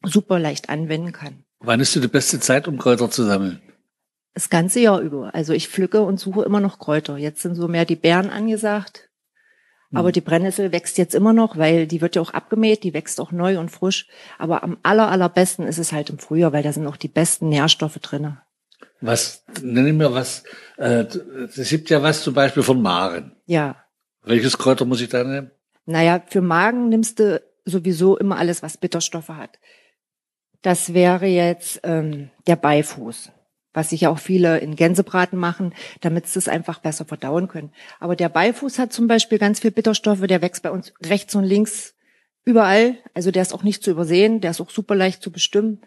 super 0.04 0.38
leicht 0.38 0.68
anwenden 0.68 1.12
kann. 1.12 1.44
Wann 1.60 1.80
ist 1.80 1.94
die 1.94 2.06
beste 2.08 2.40
Zeit, 2.40 2.68
um 2.68 2.76
Kräuter 2.76 3.10
zu 3.10 3.24
sammeln? 3.24 3.62
Das 4.36 4.50
ganze 4.50 4.80
Jahr 4.80 5.00
über. 5.00 5.34
Also 5.34 5.54
ich 5.54 5.68
pflücke 5.68 6.02
und 6.02 6.20
suche 6.20 6.44
immer 6.44 6.60
noch 6.60 6.78
Kräuter. 6.78 7.16
Jetzt 7.16 7.40
sind 7.40 7.54
so 7.54 7.68
mehr 7.68 7.86
die 7.86 7.96
Beeren 7.96 8.28
angesagt. 8.28 9.08
Aber 9.94 10.12
die 10.12 10.20
Brennnessel 10.20 10.72
wächst 10.72 10.98
jetzt 10.98 11.14
immer 11.14 11.32
noch, 11.32 11.56
weil 11.56 11.86
die 11.86 12.02
wird 12.02 12.16
ja 12.16 12.22
auch 12.22 12.34
abgemäht, 12.34 12.82
die 12.82 12.92
wächst 12.92 13.18
auch 13.18 13.32
neu 13.32 13.58
und 13.58 13.70
frisch. 13.70 14.08
Aber 14.38 14.62
am 14.62 14.76
aller, 14.82 15.10
allerbesten 15.10 15.66
ist 15.66 15.78
es 15.78 15.90
halt 15.90 16.10
im 16.10 16.18
Frühjahr, 16.18 16.52
weil 16.52 16.62
da 16.62 16.70
sind 16.70 16.86
auch 16.86 16.98
die 16.98 17.08
besten 17.08 17.48
Nährstoffe 17.48 17.98
drinne. 18.00 18.42
Was, 19.00 19.44
nenne 19.62 19.94
mir 19.94 20.12
was, 20.12 20.44
äh, 20.76 21.06
es 21.56 21.70
gibt 21.70 21.88
ja 21.88 22.02
was 22.02 22.22
zum 22.22 22.34
Beispiel 22.34 22.62
von 22.62 22.82
Maren. 22.82 23.36
Ja. 23.46 23.76
Welches 24.22 24.58
Kräuter 24.58 24.84
muss 24.84 25.00
ich 25.00 25.08
da 25.08 25.24
nehmen? 25.24 25.50
Naja, 25.86 26.22
für 26.26 26.42
Magen 26.42 26.90
nimmst 26.90 27.20
du 27.20 27.40
sowieso 27.64 28.18
immer 28.18 28.36
alles, 28.36 28.62
was 28.62 28.76
Bitterstoffe 28.76 29.30
hat. 29.30 29.58
Das 30.60 30.92
wäre 30.92 31.26
jetzt 31.26 31.80
ähm, 31.84 32.30
der 32.46 32.56
Beifuß, 32.56 33.30
was 33.76 33.90
sich 33.90 34.00
ja 34.00 34.10
auch 34.10 34.18
viele 34.18 34.58
in 34.58 34.74
Gänsebraten 34.74 35.38
machen, 35.38 35.74
damit 36.00 36.26
sie 36.26 36.38
es 36.38 36.48
einfach 36.48 36.78
besser 36.78 37.04
verdauen 37.04 37.46
können. 37.46 37.72
Aber 38.00 38.16
der 38.16 38.30
Beifuß 38.30 38.78
hat 38.78 38.90
zum 38.90 39.06
Beispiel 39.06 39.38
ganz 39.38 39.60
viel 39.60 39.70
Bitterstoffe, 39.70 40.26
der 40.26 40.40
wächst 40.40 40.62
bei 40.62 40.70
uns 40.70 40.94
rechts 41.04 41.34
und 41.34 41.44
links 41.44 41.94
überall. 42.46 42.96
Also 43.12 43.30
der 43.30 43.42
ist 43.42 43.52
auch 43.52 43.62
nicht 43.62 43.84
zu 43.84 43.90
übersehen, 43.90 44.40
der 44.40 44.52
ist 44.52 44.62
auch 44.62 44.70
super 44.70 44.94
leicht 44.94 45.22
zu 45.22 45.30
bestimmen. 45.30 45.82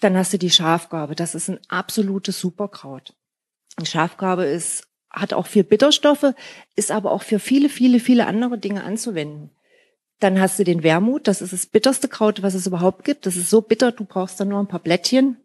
Dann 0.00 0.16
hast 0.16 0.32
du 0.32 0.38
die 0.38 0.50
Schafgarbe, 0.50 1.14
das 1.14 1.34
ist 1.34 1.50
ein 1.50 1.60
absolutes 1.68 2.40
Superkraut. 2.40 3.14
Die 3.78 3.86
Schafgarbe 3.86 4.44
ist, 4.44 4.88
hat 5.10 5.34
auch 5.34 5.46
viel 5.46 5.64
Bitterstoffe, 5.64 6.32
ist 6.76 6.90
aber 6.90 7.12
auch 7.12 7.22
für 7.22 7.38
viele, 7.38 7.68
viele, 7.68 8.00
viele 8.00 8.26
andere 8.26 8.56
Dinge 8.56 8.84
anzuwenden. 8.84 9.50
Dann 10.18 10.40
hast 10.40 10.58
du 10.58 10.64
den 10.64 10.82
Wermut, 10.82 11.28
das 11.28 11.42
ist 11.42 11.52
das 11.52 11.66
bitterste 11.66 12.08
Kraut, 12.08 12.42
was 12.42 12.54
es 12.54 12.66
überhaupt 12.66 13.04
gibt. 13.04 13.26
Das 13.26 13.36
ist 13.36 13.50
so 13.50 13.60
bitter, 13.60 13.92
du 13.92 14.06
brauchst 14.06 14.40
dann 14.40 14.48
nur 14.48 14.60
ein 14.60 14.68
paar 14.68 14.80
Blättchen. 14.80 15.43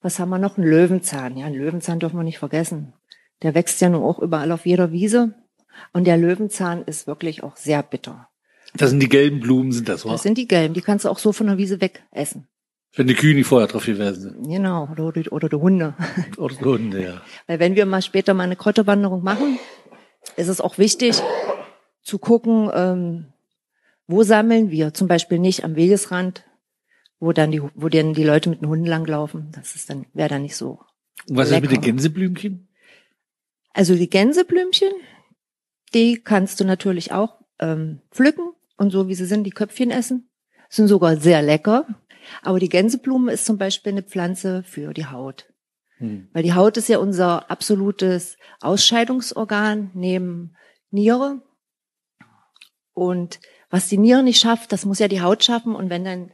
Was 0.00 0.18
haben 0.18 0.28
wir 0.30 0.38
noch? 0.38 0.56
Ein 0.58 0.64
Löwenzahn. 0.64 1.36
Ja, 1.36 1.46
einen 1.46 1.56
Löwenzahn 1.56 1.98
dürfen 1.98 2.16
wir 2.16 2.22
nicht 2.24 2.38
vergessen. 2.38 2.92
Der 3.42 3.54
wächst 3.54 3.80
ja 3.80 3.88
nun 3.88 4.02
auch 4.02 4.18
überall 4.18 4.52
auf 4.52 4.66
jeder 4.66 4.92
Wiese. 4.92 5.34
Und 5.92 6.06
der 6.06 6.16
Löwenzahn 6.16 6.82
ist 6.84 7.06
wirklich 7.06 7.42
auch 7.42 7.56
sehr 7.56 7.82
bitter. 7.82 8.28
Das 8.74 8.90
sind 8.90 9.00
die 9.00 9.08
gelben 9.08 9.40
Blumen, 9.40 9.72
sind 9.72 9.88
das, 9.88 10.04
wa? 10.04 10.10
Das 10.12 10.22
sind 10.22 10.36
die 10.38 10.46
gelben, 10.48 10.74
die 10.74 10.82
kannst 10.82 11.04
du 11.04 11.08
auch 11.08 11.18
so 11.18 11.32
von 11.32 11.46
der 11.46 11.56
Wiese 11.56 11.80
wegessen. 11.80 12.46
Wenn 12.94 13.06
die 13.06 13.14
Kühe 13.14 13.34
nicht 13.34 13.46
vorher 13.46 13.68
drauf 13.68 13.86
gewesen 13.86 14.20
sind. 14.20 14.42
Genau, 14.48 14.88
oder, 14.90 15.12
die- 15.12 15.28
oder 15.30 15.48
die 15.48 15.56
Hunde. 15.56 15.94
Oder 16.36 16.54
die 16.54 16.64
Hunde, 16.64 17.02
ja. 17.02 17.20
Weil 17.46 17.60
wenn 17.60 17.76
wir 17.76 17.86
mal 17.86 18.02
später 18.02 18.34
mal 18.34 18.44
eine 18.44 18.56
Krottewanderung 18.56 19.22
machen, 19.22 19.58
ist 20.36 20.48
es 20.48 20.60
auch 20.60 20.78
wichtig 20.78 21.20
zu 22.02 22.18
gucken, 22.18 22.70
ähm, 22.74 23.26
wo 24.06 24.22
sammeln 24.22 24.70
wir. 24.70 24.94
Zum 24.94 25.06
Beispiel 25.06 25.38
nicht 25.38 25.64
am 25.64 25.76
Wegesrand, 25.76 26.44
wo 27.20 27.32
dann 27.32 27.50
die, 27.50 27.62
wo 27.74 27.88
dann 27.88 28.14
die 28.14 28.24
Leute 28.24 28.50
mit 28.50 28.60
den 28.60 28.68
Hunden 28.68 28.86
langlaufen. 28.86 29.50
Das 29.52 29.74
ist 29.74 29.90
dann, 29.90 30.06
wäre 30.14 30.28
dann 30.28 30.42
nicht 30.42 30.56
so. 30.56 30.80
Und 31.28 31.36
was 31.36 31.50
ist 31.50 31.54
mit 31.54 31.64
den 31.64 31.70
Lecker. 31.70 31.82
Gänseblümchen? 31.82 32.68
Also 33.72 33.94
die 33.94 34.10
Gänseblümchen, 34.10 34.90
die 35.94 36.20
kannst 36.22 36.60
du 36.60 36.64
natürlich 36.64 37.12
auch 37.12 37.40
ähm, 37.58 38.00
pflücken 38.10 38.52
und 38.76 38.90
so 38.90 39.08
wie 39.08 39.14
sie 39.14 39.26
sind, 39.26 39.44
die 39.44 39.50
Köpfchen 39.50 39.90
essen. 39.90 40.30
Sind 40.68 40.88
sogar 40.88 41.16
sehr 41.16 41.42
lecker. 41.42 41.86
Aber 42.42 42.58
die 42.58 42.68
Gänseblume 42.68 43.32
ist 43.32 43.46
zum 43.46 43.58
Beispiel 43.58 43.92
eine 43.92 44.02
Pflanze 44.02 44.62
für 44.62 44.92
die 44.92 45.06
Haut. 45.06 45.52
Hm. 45.96 46.28
Weil 46.32 46.42
die 46.42 46.52
Haut 46.54 46.76
ist 46.76 46.88
ja 46.88 46.98
unser 46.98 47.50
absolutes 47.50 48.36
Ausscheidungsorgan 48.60 49.90
neben 49.94 50.54
Niere. 50.90 51.42
Und 52.92 53.40
was 53.70 53.88
die 53.88 53.98
Niere 53.98 54.22
nicht 54.22 54.40
schafft, 54.40 54.72
das 54.72 54.84
muss 54.84 54.98
ja 54.98 55.08
die 55.08 55.22
Haut 55.22 55.42
schaffen. 55.42 55.74
Und 55.74 55.90
wenn 55.90 56.04
dann 56.04 56.30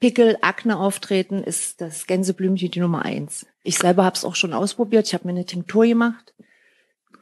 Pickel, 0.00 0.36
Akne 0.40 0.78
auftreten, 0.78 1.42
ist 1.44 1.80
das 1.80 2.06
Gänseblümchen 2.06 2.70
die 2.70 2.80
Nummer 2.80 3.02
eins. 3.04 3.46
Ich 3.62 3.78
selber 3.78 4.04
habe 4.04 4.16
es 4.16 4.24
auch 4.24 4.34
schon 4.34 4.52
ausprobiert. 4.54 5.06
Ich 5.06 5.14
habe 5.14 5.26
mir 5.26 5.32
eine 5.32 5.44
Tinktur 5.44 5.84
gemacht, 5.86 6.34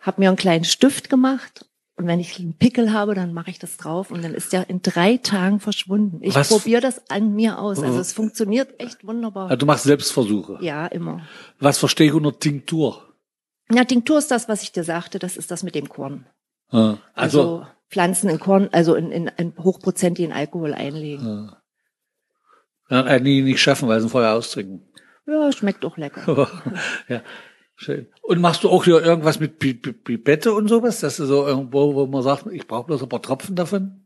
habe 0.00 0.20
mir 0.20 0.28
einen 0.28 0.36
kleinen 0.36 0.64
Stift 0.64 1.10
gemacht. 1.10 1.64
Und 1.96 2.06
wenn 2.06 2.20
ich 2.20 2.38
einen 2.38 2.56
Pickel 2.56 2.92
habe, 2.92 3.16
dann 3.16 3.32
mache 3.34 3.50
ich 3.50 3.58
das 3.58 3.76
drauf 3.76 4.12
und 4.12 4.22
dann 4.22 4.32
ist 4.32 4.52
der 4.52 4.70
in 4.70 4.82
drei 4.82 5.16
Tagen 5.16 5.58
verschwunden. 5.58 6.20
Ich 6.22 6.32
probiere 6.34 6.80
das 6.80 7.10
an 7.10 7.34
mir 7.34 7.58
aus. 7.58 7.82
Also 7.82 7.98
Oh. 7.98 8.00
es 8.00 8.12
funktioniert 8.12 8.78
echt 8.78 9.04
wunderbar. 9.04 9.46
Also 9.46 9.56
du 9.56 9.66
machst 9.66 9.82
Selbstversuche. 9.82 10.58
Ja, 10.60 10.86
immer. 10.86 11.22
Was 11.58 11.78
verstehe 11.78 12.06
ich 12.06 12.12
unter 12.12 12.38
Tinktur? 12.38 13.02
Ja, 13.72 13.82
Tinktur 13.82 14.18
ist 14.18 14.30
das, 14.30 14.48
was 14.48 14.62
ich 14.62 14.70
dir 14.70 14.84
sagte, 14.84 15.18
das 15.18 15.36
ist 15.36 15.50
das 15.50 15.64
mit 15.64 15.74
dem 15.74 15.88
Korn. 15.88 16.26
Ja. 16.70 16.98
Also, 17.14 17.40
Also, 17.64 17.66
Pflanzen 17.90 18.30
in 18.30 18.38
Korn, 18.38 18.68
also 18.70 18.94
in, 18.94 19.10
in, 19.10 19.26
in 19.36 19.52
hochprozentigen 19.58 20.32
Alkohol 20.32 20.74
einlegen. 20.74 21.26
ja. 21.26 21.57
Ja, 22.90 23.18
die 23.18 23.42
nicht 23.42 23.60
schaffen, 23.60 23.88
weil 23.88 24.00
sie 24.00 24.08
vorher 24.08 24.34
austrinken. 24.34 24.82
Ja, 25.26 25.52
schmeckt 25.52 25.84
auch 25.84 25.96
lecker. 25.98 26.48
ja, 27.08 27.22
schön. 27.76 28.08
Und 28.22 28.40
machst 28.40 28.64
du 28.64 28.70
auch 28.70 28.84
hier 28.84 29.02
irgendwas 29.02 29.40
mit 29.40 29.58
Pi- 29.58 29.74
Pi- 29.74 29.92
Pipette 29.92 30.52
und 30.54 30.68
sowas? 30.68 31.00
Dass 31.00 31.18
du 31.18 31.26
so 31.26 31.46
irgendwo, 31.46 31.94
wo 31.94 32.06
man 32.06 32.22
sagt, 32.22 32.46
ich 32.50 32.66
brauche 32.66 32.86
bloß 32.86 33.02
ein 33.02 33.08
paar 33.10 33.20
Tropfen 33.22 33.54
davon? 33.56 34.04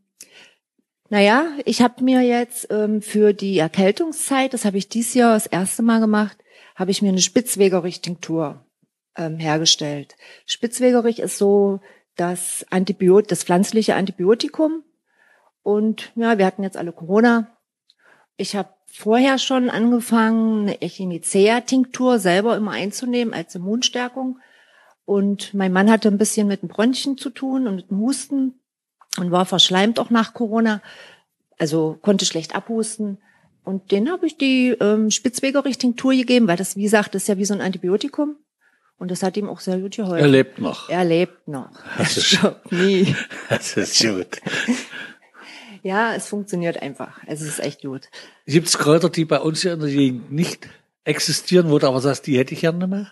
Naja, 1.09 1.45
ich 1.65 1.81
habe 1.81 2.03
mir 2.03 2.21
jetzt 2.21 2.67
ähm, 2.71 3.01
für 3.01 3.33
die 3.33 3.57
Erkältungszeit, 3.57 4.53
das 4.53 4.65
habe 4.65 4.77
ich 4.77 4.89
dieses 4.89 5.13
Jahr 5.13 5.33
das 5.35 5.45
erste 5.47 5.83
Mal 5.83 5.99
gemacht, 5.99 6.37
habe 6.75 6.91
ich 6.91 7.01
mir 7.01 7.09
eine 7.09 7.21
Spitzwegerich-Tinktur 7.21 8.65
ähm, 9.15 9.37
hergestellt. 9.37 10.15
Spitzwegerich 10.45 11.19
ist 11.19 11.37
so 11.37 11.79
das 12.15 12.65
Antibiot, 12.69 13.31
das 13.31 13.43
pflanzliche 13.43 13.95
Antibiotikum. 13.95 14.83
Und 15.61 16.11
ja, 16.15 16.37
wir 16.37 16.45
hatten 16.45 16.63
jetzt 16.63 16.77
alle 16.77 16.91
Corona. 16.91 17.55
Ich 18.37 18.55
habe 18.55 18.69
vorher 18.91 19.37
schon 19.39 19.69
angefangen, 19.69 20.63
eine 20.63 20.81
Echinacea-Tinktur 20.81 22.19
selber 22.19 22.55
immer 22.57 22.71
einzunehmen 22.71 23.33
als 23.33 23.55
Immunstärkung. 23.55 24.39
Und 25.05 25.53
mein 25.53 25.73
Mann 25.73 25.91
hatte 25.91 26.07
ein 26.07 26.17
bisschen 26.17 26.47
mit 26.47 26.61
den 26.61 26.69
Bronchien 26.69 27.17
zu 27.17 27.29
tun 27.29 27.67
und 27.67 27.75
mit 27.75 27.89
dem 27.89 27.99
Husten 27.99 28.59
und 29.19 29.31
war 29.31 29.45
verschleimt 29.45 29.99
auch 29.99 30.09
nach 30.09 30.33
Corona. 30.33 30.81
Also 31.59 31.97
konnte 32.01 32.25
schlecht 32.25 32.55
abhusten. 32.55 33.17
Und 33.63 33.91
den 33.91 34.09
habe 34.11 34.25
ich 34.27 34.37
die 34.37 34.69
ähm, 34.79 35.09
Spitzwegerich-Tinktur 35.11 36.13
gegeben, 36.13 36.47
weil 36.47 36.57
das, 36.57 36.75
wie 36.75 36.83
gesagt, 36.83 37.15
ist 37.15 37.27
ja 37.27 37.37
wie 37.37 37.45
so 37.45 37.53
ein 37.53 37.61
Antibiotikum. 37.61 38.35
Und 38.97 39.11
das 39.11 39.23
hat 39.23 39.35
ihm 39.37 39.49
auch 39.49 39.59
sehr 39.59 39.79
gut 39.79 39.95
geholfen. 39.95 40.19
Er 40.19 40.27
lebt 40.27 40.59
noch. 40.59 40.89
Er 40.89 41.03
lebt 41.03 41.47
noch. 41.47 41.69
Er 41.97 41.97
Das 41.99 42.17
ist- 42.17 42.25
stirbt 42.27 42.71
nie. 42.71 43.15
Das 43.49 43.75
ist 43.77 44.01
gut. 44.01 44.41
Ja, 45.83 46.15
es 46.15 46.27
funktioniert 46.29 46.81
einfach. 46.81 47.19
Es 47.27 47.41
ist 47.41 47.59
echt 47.59 47.81
gut. 47.81 48.09
Gibt 48.47 48.67
es 48.67 48.77
Kräuter, 48.77 49.09
die 49.09 49.25
bei 49.25 49.39
uns 49.39 49.61
hier 49.61 49.73
in 49.73 49.81
der 49.81 49.89
Gegend 49.89 50.31
nicht 50.31 50.69
existieren, 51.03 51.69
wo 51.69 51.77
du 51.77 51.87
aber 51.87 51.99
sagst, 51.99 52.25
die 52.25 52.37
hätte 52.37 52.53
ich 52.53 52.61
gerne 52.61 52.87
mehr? 52.87 53.11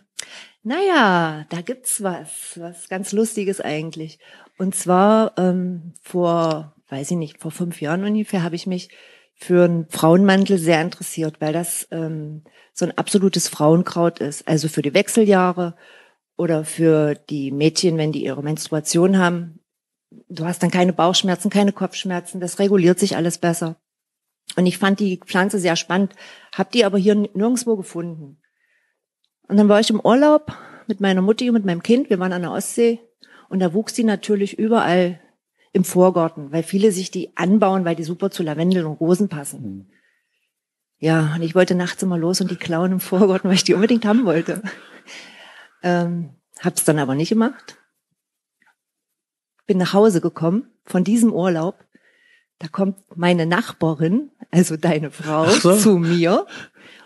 Naja, 0.64 1.46
da 1.50 1.62
gibt's 1.62 2.02
was, 2.02 2.58
was 2.58 2.88
ganz 2.88 3.12
Lustiges 3.12 3.60
eigentlich. 3.60 4.20
Und 4.58 4.74
zwar 4.74 5.34
ähm, 5.38 5.94
vor, 6.02 6.76
weiß 6.88 7.12
ich 7.12 7.18
nicht, 7.18 7.42
vor 7.42 7.52
fünf 7.52 7.82
Jahren 7.82 8.06
ungefähr 8.06 8.44
habe 8.44 8.56
ich 8.56 8.68
mich 8.68 8.90
für 9.36 9.66
einen 9.66 9.90
Frauenmantel 9.90 10.58
sehr 10.58 10.82
interessiert, 10.82 11.42
weil 11.42 11.52
das 11.52 11.88
ähm, 11.92 12.44
so 12.74 12.86
ein 12.86 12.98
absolutes 12.98 13.50
Frauenkraut 13.50 14.20
ist. 14.20 14.48
Also 14.48 14.70
für 14.70 14.82
die 14.82 14.94
Wechseljahre 14.94 15.76
oder 16.38 16.64
für 16.64 17.16
die 17.16 17.52
Mädchen, 17.52 17.98
wenn 17.98 18.12
die 18.12 18.24
ihre 18.24 18.44
Menstruation 18.44 19.18
haben. 19.18 19.60
Du 20.30 20.46
hast 20.46 20.62
dann 20.62 20.72
keine 20.72 20.94
Bauchschmerzen, 20.94 21.50
keine 21.50 21.72
Kopfschmerzen, 21.72 22.42
das 22.42 22.60
reguliert 22.60 23.00
sich 23.00 23.16
alles 23.16 23.38
besser. 23.38 23.78
Und 24.56 24.66
ich 24.66 24.78
fand 24.78 25.00
die 25.00 25.18
Pflanze 25.18 25.60
sehr 25.60 25.76
spannend, 25.76 26.14
habe 26.54 26.70
die 26.74 26.84
aber 26.84 26.98
hier 26.98 27.16
nirgendwo 27.16 27.78
gefunden. 27.78 28.42
Und 29.48 29.58
dann 29.58 29.70
war 29.70 29.80
ich 29.80 29.90
im 29.90 30.02
Urlaub 30.02 30.54
mit 30.88 31.00
meiner 31.00 31.22
Mutti 31.22 31.50
und 31.50 31.54
mit 31.54 31.66
meinem 31.66 31.84
Kind. 31.84 32.10
Wir 32.10 32.20
waren 32.20 32.34
an 32.34 32.42
der 32.42 32.52
Ostsee 32.52 33.00
und 33.50 33.60
da 33.60 33.74
wuchs 33.74 33.94
die 33.94 34.04
natürlich 34.04 34.58
überall 34.60 35.22
im 35.74 35.84
Vorgarten, 35.86 36.52
weil 36.52 36.64
viele 36.64 36.92
sich 36.92 37.12
die 37.12 37.36
anbauen, 37.38 37.86
weil 37.86 37.96
die 37.96 38.04
super 38.04 38.30
zu 38.30 38.44
Lavendel 38.44 38.86
und 38.86 39.00
Rosen 39.00 39.30
passen. 39.30 39.92
Ja, 41.00 41.34
und 41.36 41.42
ich 41.42 41.56
wollte 41.56 41.76
nachts 41.76 42.04
immer 42.04 42.18
los 42.18 42.42
und 42.42 42.52
die 42.52 42.58
klauen 42.58 42.92
im 42.92 43.00
Vorgarten, 43.00 43.50
weil 43.50 43.56
ich 43.56 43.64
die 43.64 43.74
unbedingt 43.74 44.06
haben 44.06 44.26
wollte. 44.26 44.62
Ähm, 45.84 46.36
hab's 46.60 46.84
dann 46.84 47.00
aber 47.00 47.16
nicht 47.16 47.30
gemacht. 47.30 47.81
Bin 49.68 49.78
nach 49.78 49.94
Hause 49.94 50.22
gekommen 50.22 50.70
von 50.86 51.04
diesem 51.04 51.34
Urlaub. 51.34 51.76
Da 52.60 52.68
kommt 52.68 52.98
meine 53.16 53.46
Nachbarin, 53.46 54.32
also 54.52 54.78
deine 54.78 55.12
Frau, 55.12 55.46
so. 55.50 55.76
zu 55.76 55.98
mir 55.98 56.46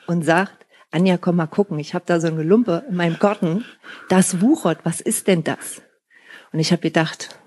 und 0.07 0.23
sagt, 0.23 0.65
Anja, 0.91 1.17
komm 1.17 1.37
mal 1.37 1.47
gucken, 1.47 1.79
ich 1.79 1.93
habe 1.93 2.05
da 2.07 2.19
so 2.19 2.27
ein 2.27 2.37
Gelumpe 2.37 2.85
in 2.89 2.95
meinem 2.95 3.19
Garten, 3.19 3.65
das 4.09 4.41
wuchert, 4.41 4.79
was 4.83 5.01
ist 5.01 5.27
denn 5.27 5.43
das? 5.43 5.81
Und 6.51 6.59
ich 6.59 6.71
habe 6.71 6.81
gedacht, 6.81 7.37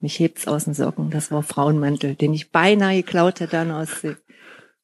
mich 0.00 0.18
hebt's 0.18 0.48
aus 0.48 0.64
den 0.64 0.74
Socken, 0.74 1.10
das 1.10 1.30
war 1.30 1.42
Frauenmantel, 1.42 2.14
den 2.14 2.32
ich 2.32 2.50
beinahe 2.50 2.96
geklaut 2.96 3.40
hätte 3.40 3.58
an 3.58 3.70
Ostsee. 3.70 4.16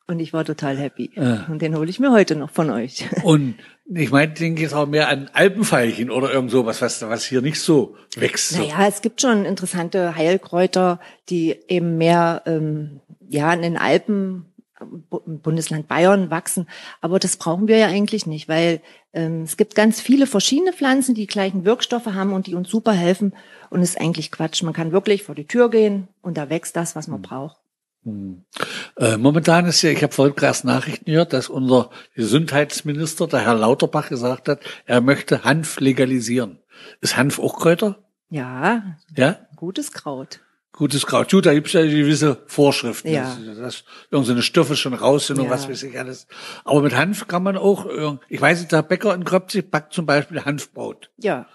Und 0.09 0.21
ich 0.21 0.33
war 0.33 0.45
total 0.45 0.79
happy. 0.79 1.11
Ja. 1.15 1.45
Und 1.51 1.61
den 1.61 1.77
hole 1.77 1.91
ich 1.91 2.01
mir 2.01 2.11
heute 2.11 2.35
noch 2.35 2.51
von 2.51 2.71
euch. 2.71 3.05
Und 3.25 3.57
ich 3.85 4.11
meine, 4.11 4.33
denke 4.33 4.63
jetzt 4.63 4.73
auch 4.73 4.87
mehr 4.87 5.11
an 5.11 5.31
Alpenveilchen 5.35 6.11
oder 6.11 6.33
irgend 6.33 6.51
sowas, 6.51 6.81
was, 6.81 7.03
was 7.03 7.27
hier 7.27 7.43
nicht 7.43 7.61
so 7.61 7.95
wächst. 8.17 8.51
So. 8.51 8.63
Naja, 8.63 8.87
es 8.89 9.03
gibt 9.03 9.21
schon 9.21 9.45
interessante 9.45 10.17
Heilkräuter, 10.17 10.99
die 11.29 11.57
eben 11.69 11.99
mehr 11.99 12.43
ähm, 12.47 13.01
ja 13.29 13.53
in 13.53 13.61
den 13.61 13.77
Alpen 13.77 14.47
im 14.81 15.41
Bundesland 15.41 15.89
Bayern 15.89 16.31
wachsen. 16.31 16.67
Aber 17.03 17.19
das 17.19 17.37
brauchen 17.37 17.69
wir 17.69 17.77
ja 17.77 17.89
eigentlich 17.89 18.27
nicht, 18.27 18.49
weil 18.49 18.81
ähm, 19.13 19.43
es 19.43 19.59
gibt 19.59 19.75
ganz 19.75 20.01
viele 20.01 20.27
verschiedene 20.27 20.73
Pflanzen, 20.73 21.15
die 21.15 21.27
gleichen 21.27 21.67
Wirkstoffe 21.67 22.07
haben 22.07 22.33
und 22.33 22.47
die 22.47 22.55
uns 22.55 22.71
super 22.71 22.93
helfen. 22.93 23.35
Und 23.69 23.83
es 23.83 23.91
ist 23.91 24.01
eigentlich 24.01 24.31
Quatsch. 24.31 24.63
Man 24.63 24.73
kann 24.73 24.93
wirklich 24.93 25.23
vor 25.25 25.35
die 25.35 25.47
Tür 25.47 25.69
gehen 25.69 26.09
und 26.23 26.39
da 26.39 26.49
wächst 26.49 26.77
das, 26.77 26.97
was 26.97 27.09
man 27.09 27.21
braucht. 27.21 27.59
Äh, 28.97 29.17
momentan 29.17 29.67
ist 29.67 29.83
ja, 29.83 29.91
ich 29.91 30.03
habe 30.03 30.13
vorhin 30.13 30.35
gerade 30.37 30.67
Nachrichten 30.67 31.05
gehört, 31.07 31.33
dass 31.33 31.49
unser 31.49 31.91
Gesundheitsminister, 32.15 33.27
der 33.27 33.41
Herr 33.41 33.55
Lauterbach, 33.55 34.09
gesagt 34.09 34.49
hat, 34.49 34.61
er 34.87 35.01
möchte 35.01 35.45
Hanf 35.45 35.81
legalisieren. 35.81 36.59
Ist 37.01 37.17
Hanf 37.17 37.39
auch 37.39 37.59
Kräuter? 37.59 37.99
Ja, 38.31 38.97
Ja? 39.17 39.39
gutes 39.57 39.93
Kraut. 39.93 40.41
Gutes 40.73 41.07
Kraut. 41.07 41.31
Gut, 41.31 41.45
da 41.47 41.55
gibt's 41.55 41.73
ja 41.73 41.83
gewisse 41.83 42.43
Vorschriften, 42.47 43.09
Ja. 43.09 43.37
dass, 43.45 43.59
dass 43.59 43.85
irgendeine 44.13 44.43
Stoffe 44.43 44.77
schon 44.77 44.95
raus 44.95 45.27
sind 45.27 45.39
und 45.41 45.47
Ja. 45.47 45.51
was 45.51 45.69
weiß 45.69 45.83
ich 45.83 45.99
alles. 45.99 46.29
Aber 46.65 46.83
mit 46.83 46.95
Hanf 46.95 47.27
kann 47.27 47.43
man 47.43 47.57
auch, 47.57 47.87
ich 48.29 48.41
weiß 48.41 48.61
nicht, 48.61 48.71
der 48.71 48.83
Bäcker 48.83 49.13
in 49.15 49.25
Kröpzig 49.25 49.71
backt 49.73 49.93
zum 49.93 50.07
Beispiel 50.07 50.45
Hanfbrot. 50.45 51.11
Ja, 51.17 51.47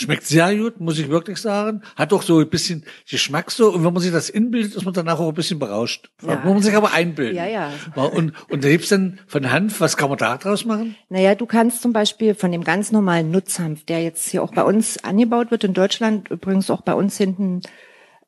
Schmeckt 0.00 0.26
sehr 0.26 0.54
gut, 0.56 0.78
muss 0.78 0.96
ich 1.00 1.08
wirklich 1.08 1.38
sagen. 1.38 1.82
Hat 1.96 2.12
auch 2.12 2.22
so 2.22 2.38
ein 2.38 2.48
bisschen 2.48 2.84
Geschmack 3.10 3.50
so. 3.50 3.72
Und 3.72 3.84
wenn 3.84 3.92
man 3.92 4.00
sich 4.00 4.12
das 4.12 4.30
inbildet, 4.30 4.76
ist 4.76 4.84
man 4.84 4.94
danach 4.94 5.18
auch 5.18 5.30
ein 5.30 5.34
bisschen 5.34 5.58
berauscht. 5.58 6.08
Ja. 6.22 6.36
Muss 6.36 6.54
man 6.54 6.62
sich 6.62 6.76
aber 6.76 6.92
einbilden. 6.92 7.36
Ja, 7.36 7.46
ja. 7.46 7.72
Und, 7.96 8.32
und 8.48 8.62
da 8.62 8.68
gibt's 8.68 8.90
dann 8.90 9.18
von 9.26 9.50
Hanf, 9.50 9.80
was 9.80 9.96
kann 9.96 10.08
man 10.08 10.16
da 10.16 10.36
draus 10.36 10.64
machen? 10.64 10.94
Naja, 11.08 11.34
du 11.34 11.46
kannst 11.46 11.82
zum 11.82 11.92
Beispiel 11.92 12.36
von 12.36 12.52
dem 12.52 12.62
ganz 12.62 12.92
normalen 12.92 13.32
Nutzhanf, 13.32 13.86
der 13.86 14.00
jetzt 14.00 14.28
hier 14.28 14.44
auch 14.44 14.52
bei 14.52 14.62
uns 14.62 15.02
angebaut 15.02 15.50
wird 15.50 15.64
in 15.64 15.74
Deutschland, 15.74 16.30
übrigens 16.30 16.70
auch 16.70 16.82
bei 16.82 16.94
uns 16.94 17.16
hinten 17.16 17.62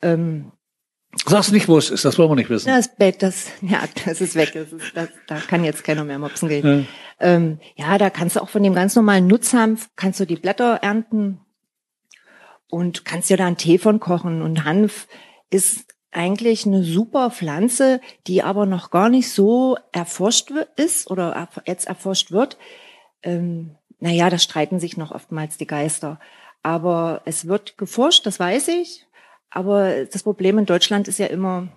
ähm, 0.02 0.50
Sag's 1.26 1.52
nicht, 1.52 1.68
wo 1.68 1.78
es 1.78 1.90
ist, 1.90 2.04
das 2.04 2.18
wollen 2.18 2.30
wir 2.30 2.36
nicht 2.36 2.50
wissen. 2.50 2.68
Das 2.68 2.96
Bett, 2.96 3.22
das, 3.22 3.46
ja, 3.62 3.80
das 4.04 4.20
ist 4.20 4.34
weg. 4.34 4.52
Das 4.54 4.72
ist, 4.72 4.96
das, 4.96 5.08
da 5.28 5.36
kann 5.36 5.62
jetzt 5.64 5.84
keiner 5.84 6.04
mehr 6.04 6.18
mopsen 6.18 6.48
gehen. 6.48 6.88
Ja. 7.20 7.26
Ähm, 7.26 7.58
ja, 7.76 7.96
da 7.98 8.10
kannst 8.10 8.36
du 8.36 8.40
auch 8.40 8.48
von 8.48 8.62
dem 8.62 8.74
ganz 8.74 8.96
normalen 8.96 9.26
Nutzhanf, 9.26 9.88
kannst 9.94 10.18
du 10.18 10.24
die 10.24 10.36
Blätter 10.36 10.80
ernten 10.82 11.40
und 12.70 13.04
kannst 13.04 13.30
dir 13.30 13.36
da 13.36 13.46
einen 13.46 13.56
Tee 13.56 13.78
von 13.78 14.00
kochen. 14.00 14.42
Und 14.42 14.64
Hanf 14.64 15.06
ist 15.50 15.94
eigentlich 16.12 16.66
eine 16.66 16.82
super 16.82 17.30
Pflanze, 17.30 18.00
die 18.26 18.42
aber 18.42 18.66
noch 18.66 18.90
gar 18.90 19.08
nicht 19.08 19.30
so 19.30 19.76
erforscht 19.92 20.50
ist 20.76 21.10
oder 21.10 21.48
jetzt 21.66 21.86
erforscht 21.86 22.32
wird. 22.32 22.58
Ähm, 23.22 23.76
naja, 23.98 24.30
da 24.30 24.38
streiten 24.38 24.80
sich 24.80 24.96
noch 24.96 25.12
oftmals 25.12 25.56
die 25.56 25.66
Geister. 25.66 26.18
Aber 26.62 27.22
es 27.24 27.46
wird 27.46 27.78
geforscht, 27.78 28.26
das 28.26 28.40
weiß 28.40 28.68
ich. 28.68 29.06
Aber 29.50 30.04
das 30.04 30.22
Problem 30.22 30.58
in 30.58 30.66
Deutschland 30.66 31.08
ist 31.08 31.18
ja 31.18 31.26
immer, 31.26 31.68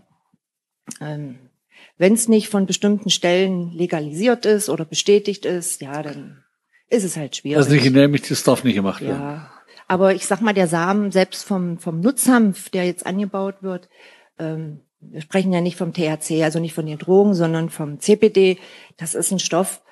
ähm, 1.01 1.49
wenn 1.97 2.13
es 2.13 2.27
nicht 2.27 2.49
von 2.49 2.65
bestimmten 2.65 3.09
Stellen 3.09 3.71
legalisiert 3.71 4.45
ist 4.45 4.69
oder 4.69 4.85
bestätigt 4.85 5.45
ist, 5.45 5.81
ja, 5.81 6.01
dann 6.01 6.43
ist 6.89 7.03
es 7.03 7.17
halt 7.17 7.35
schwierig. 7.35 7.57
Also 7.57 7.71
nicht 7.71 7.83
genehmigt, 7.83 8.29
das 8.29 8.43
darf 8.43 8.63
nicht 8.63 8.75
gemacht 8.75 9.01
werden. 9.01 9.21
Ja, 9.21 9.51
aber 9.93 10.15
ich 10.15 10.25
sag 10.25 10.41
mal, 10.41 10.55
der 10.55 10.67
Samen 10.67 11.11
selbst 11.11 11.43
vom, 11.43 11.77
vom 11.77 11.99
Nutzhanf, 11.99 12.71
der 12.71 12.83
jetzt 12.83 13.05
angebaut 13.05 13.61
wird, 13.61 13.89
ähm, 14.39 14.79
wir 14.99 15.21
sprechen 15.21 15.53
ja 15.53 15.61
nicht 15.61 15.77
vom 15.77 15.93
THC, 15.93 16.43
also 16.43 16.59
nicht 16.59 16.73
von 16.73 16.87
den 16.87 16.97
Drogen, 16.97 17.35
sondern 17.35 17.69
vom 17.69 17.99
CPD. 17.99 18.57
Das 18.97 19.13
ist 19.13 19.31
ein 19.31 19.37
Stoff, 19.37 19.83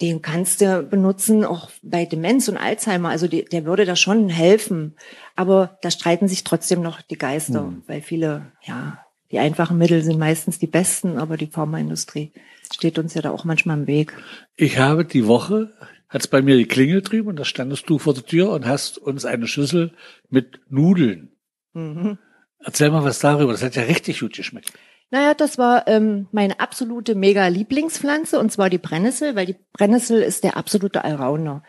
den 0.00 0.22
kannst 0.22 0.60
du 0.60 0.84
benutzen, 0.84 1.44
auch 1.44 1.70
bei 1.82 2.04
Demenz 2.04 2.46
und 2.46 2.56
Alzheimer. 2.56 3.08
Also 3.08 3.26
die, 3.26 3.44
der 3.44 3.64
würde 3.64 3.84
da 3.84 3.96
schon 3.96 4.28
helfen. 4.28 4.94
Aber 5.34 5.76
da 5.82 5.90
streiten 5.90 6.28
sich 6.28 6.44
trotzdem 6.44 6.80
noch 6.80 7.02
die 7.02 7.18
Geister, 7.18 7.62
mhm. 7.62 7.82
weil 7.88 8.02
viele, 8.02 8.52
ja, 8.62 9.04
die 9.32 9.40
einfachen 9.40 9.76
Mittel 9.76 10.04
sind 10.04 10.20
meistens 10.20 10.60
die 10.60 10.68
besten, 10.68 11.18
aber 11.18 11.36
die 11.36 11.48
Pharmaindustrie 11.48 12.32
steht 12.72 12.96
uns 12.96 13.14
ja 13.14 13.22
da 13.22 13.32
auch 13.32 13.42
manchmal 13.42 13.78
im 13.78 13.86
Weg. 13.88 14.16
Ich 14.54 14.78
habe 14.78 15.04
die 15.04 15.26
Woche, 15.26 15.72
hat 16.10 16.22
es 16.22 16.28
bei 16.28 16.42
mir 16.42 16.56
geklingelt 16.56 17.10
drüben 17.10 17.28
und 17.28 17.36
da 17.36 17.44
standest 17.44 17.88
du 17.88 17.98
vor 17.98 18.12
der 18.12 18.24
Tür 18.24 18.50
und 18.50 18.66
hast 18.66 18.98
uns 18.98 19.24
eine 19.24 19.46
Schüssel 19.46 19.94
mit 20.28 20.60
Nudeln. 20.68 21.36
Mhm. 21.72 22.18
Erzähl 22.58 22.90
mal 22.90 23.04
was 23.04 23.20
darüber, 23.20 23.52
das 23.52 23.62
hat 23.62 23.76
ja 23.76 23.84
richtig 23.84 24.20
gut 24.20 24.34
geschmeckt. 24.34 24.72
Naja, 25.12 25.34
das 25.34 25.56
war 25.56 25.88
ähm, 25.88 26.28
meine 26.30 26.60
absolute 26.60 27.14
mega 27.14 27.46
Lieblingspflanze 27.46 28.38
und 28.38 28.52
zwar 28.52 28.70
die 28.70 28.78
Brennnessel, 28.78 29.34
weil 29.34 29.46
die 29.46 29.56
Brennnessel 29.72 30.20
ist 30.20 30.44
der 30.44 30.56
absolute 30.56 31.04
Allrounder. 31.04 31.62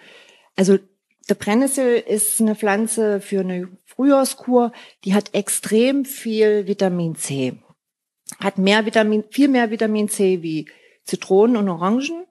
Also 0.55 0.77
der 1.29 1.35
Brennnessel 1.35 1.97
ist 1.97 2.41
eine 2.41 2.55
Pflanze 2.55 3.21
für 3.21 3.41
eine 3.41 3.69
Frühjahrskur, 3.85 4.71
die 5.05 5.13
hat 5.13 5.33
extrem 5.33 6.03
viel 6.03 6.67
Vitamin 6.67 7.15
C. 7.15 7.59
Hat 8.39 8.57
mehr 8.57 8.85
Vitamin, 8.85 9.23
viel 9.29 9.47
mehr 9.47 9.69
Vitamin 9.69 10.09
C 10.09 10.41
wie 10.41 10.67
Zitronen 11.03 11.57
und 11.57 11.69
Orangen, 11.69 12.25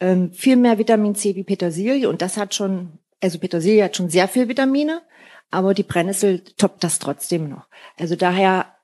ähm, 0.00 0.32
viel 0.32 0.56
mehr 0.56 0.78
Vitamin 0.78 1.14
C 1.14 1.34
wie 1.34 1.44
Petersilie 1.44 2.08
und 2.08 2.22
das 2.22 2.36
hat 2.36 2.54
schon, 2.54 2.98
also 3.20 3.38
Petersilie 3.38 3.84
hat 3.84 3.96
schon 3.96 4.10
sehr 4.10 4.28
viel 4.28 4.48
Vitamine, 4.48 5.02
aber 5.50 5.74
die 5.74 5.82
Brennnessel 5.82 6.40
toppt 6.56 6.82
das 6.82 6.98
trotzdem 6.98 7.48
noch. 7.48 7.68
Also 7.98 8.16
daher 8.16 8.74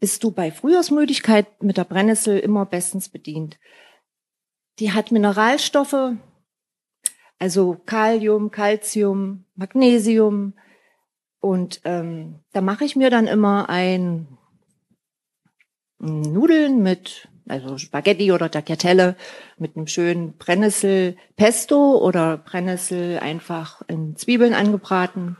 bist 0.00 0.22
du 0.22 0.30
bei 0.30 0.50
Frühjahrsmüdigkeit 0.50 1.62
mit 1.62 1.76
der 1.76 1.84
Brennnessel 1.84 2.38
immer 2.38 2.66
bestens 2.66 3.08
bedient. 3.08 3.58
Die 4.78 4.92
hat 4.92 5.10
Mineralstoffe, 5.10 6.12
also 7.38 7.80
Kalium, 7.86 8.50
Calcium, 8.50 9.44
Magnesium. 9.56 10.54
Und 11.40 11.80
ähm, 11.84 12.40
da 12.52 12.60
mache 12.60 12.84
ich 12.84 12.96
mir 12.96 13.10
dann 13.10 13.26
immer 13.26 13.68
ein 13.68 14.26
Nudeln 15.98 16.82
mit, 16.82 17.28
also 17.48 17.78
Spaghetti 17.78 18.32
oder 18.32 18.50
Tagliatelle 18.50 19.16
mit 19.58 19.76
einem 19.76 19.86
schönen 19.86 20.36
Brennnessel-Pesto 20.36 21.98
oder 21.98 22.38
Brennnessel 22.38 23.18
einfach 23.18 23.82
in 23.88 24.16
Zwiebeln 24.16 24.54
angebraten. 24.54 25.36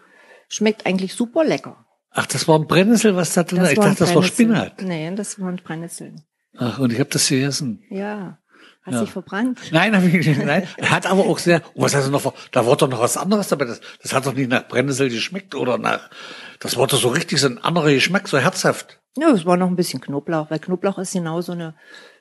Schmeckt 0.49 0.87
eigentlich 0.87 1.14
super 1.14 1.44
lecker. 1.44 1.85
Ach, 2.11 2.27
das 2.27 2.49
war 2.49 2.59
ein 2.59 2.66
Brennnessel, 2.66 3.16
was 3.16 3.35
da 3.35 3.44
drin 3.44 3.62
war? 3.62 3.71
Ich 3.71 3.79
dachte, 3.79 3.99
das 3.99 4.14
war 4.14 4.23
Spinat. 4.23 4.83
Nee, 4.83 5.14
das 5.14 5.40
waren 5.40 5.57
Brennnesseln. 5.57 6.23
Ach, 6.57 6.79
und 6.79 6.92
ich 6.92 6.99
habe 6.99 7.11
das 7.11 7.29
gegessen. 7.29 7.83
Ja. 7.90 8.38
Hast 8.83 8.94
ja. 8.94 9.01
dich 9.03 9.11
verbrannt? 9.11 9.61
Nein, 9.71 9.94
hab 9.94 10.03
ich 10.05 10.27
nicht. 10.27 10.38
Nein, 10.44 10.66
hat 10.81 11.07
aber 11.07 11.27
auch 11.27 11.38
sehr. 11.38 11.62
Oh, 11.75 11.83
was 11.83 11.94
heißt 11.94 12.11
noch? 12.11 12.33
Da 12.51 12.64
wurde 12.64 12.79
doch 12.79 12.88
noch 12.88 13.01
was 13.01 13.16
anderes 13.16 13.49
dabei. 13.49 13.66
Das, 13.66 13.81
das 14.03 14.12
hat 14.12 14.27
doch 14.27 14.33
nicht 14.33 14.49
nach 14.49 14.66
Brennnessel 14.66 15.11
geschmeckt 15.11 15.55
oder 15.55 15.79
nach. 15.79 16.11
Das 16.59 16.77
wurde 16.77 16.97
so 16.97 17.09
richtig 17.09 17.40
so 17.40 17.49
ein 17.49 17.59
anderer 17.59 17.92
Geschmack, 17.92 18.29
so 18.29 18.38
herzhaft. 18.38 19.01
Ja, 19.20 19.31
es 19.31 19.44
war 19.46 19.57
noch 19.57 19.66
ein 19.66 19.76
bisschen 19.76 20.00
Knoblauch, 20.00 20.50
weil 20.50 20.59
Knoblauch 20.61 20.98
ist 20.98 21.12
genau 21.12 21.40
so 21.40 21.52
eine 21.52 21.74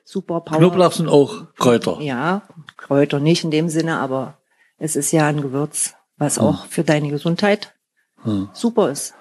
super 0.04 0.40
Power. 0.40 0.58
Knoblauch 0.58 0.92
sind 0.92 1.08
auch 1.08 1.54
Kräuter. 1.54 1.98
Ja, 2.00 2.42
Kräuter 2.76 3.20
nicht 3.20 3.44
in 3.44 3.50
dem 3.50 3.68
Sinne, 3.68 3.98
aber 3.98 4.38
es 4.78 4.96
ist 4.96 5.12
ja 5.12 5.26
ein 5.26 5.42
Gewürz, 5.42 5.94
was 6.16 6.36
hm. 6.36 6.44
auch 6.44 6.66
für 6.66 6.82
deine 6.84 7.10
Gesundheit 7.10 7.74
hm. 8.22 8.48
super 8.52 8.90
ist. 8.90 9.14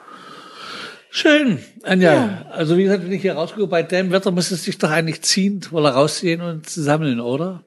Schön, 1.10 1.64
Anja. 1.84 2.14
Ja. 2.14 2.46
Also 2.52 2.78
wie 2.78 2.84
gesagt, 2.84 3.04
wenn 3.04 3.12
ich 3.12 3.22
hier 3.22 3.36
rausgucke, 3.36 3.68
bei 3.68 3.84
dem 3.84 4.12
Wetter 4.12 4.32
müsste 4.32 4.56
es 4.56 4.64
sich 4.64 4.78
doch 4.78 4.90
eigentlich 4.90 5.22
ziehen, 5.22 5.66
wohl 5.72 5.86
rausziehen 5.86 6.42
und 6.42 6.70
sammeln, 6.70 7.20
oder? 7.20 7.64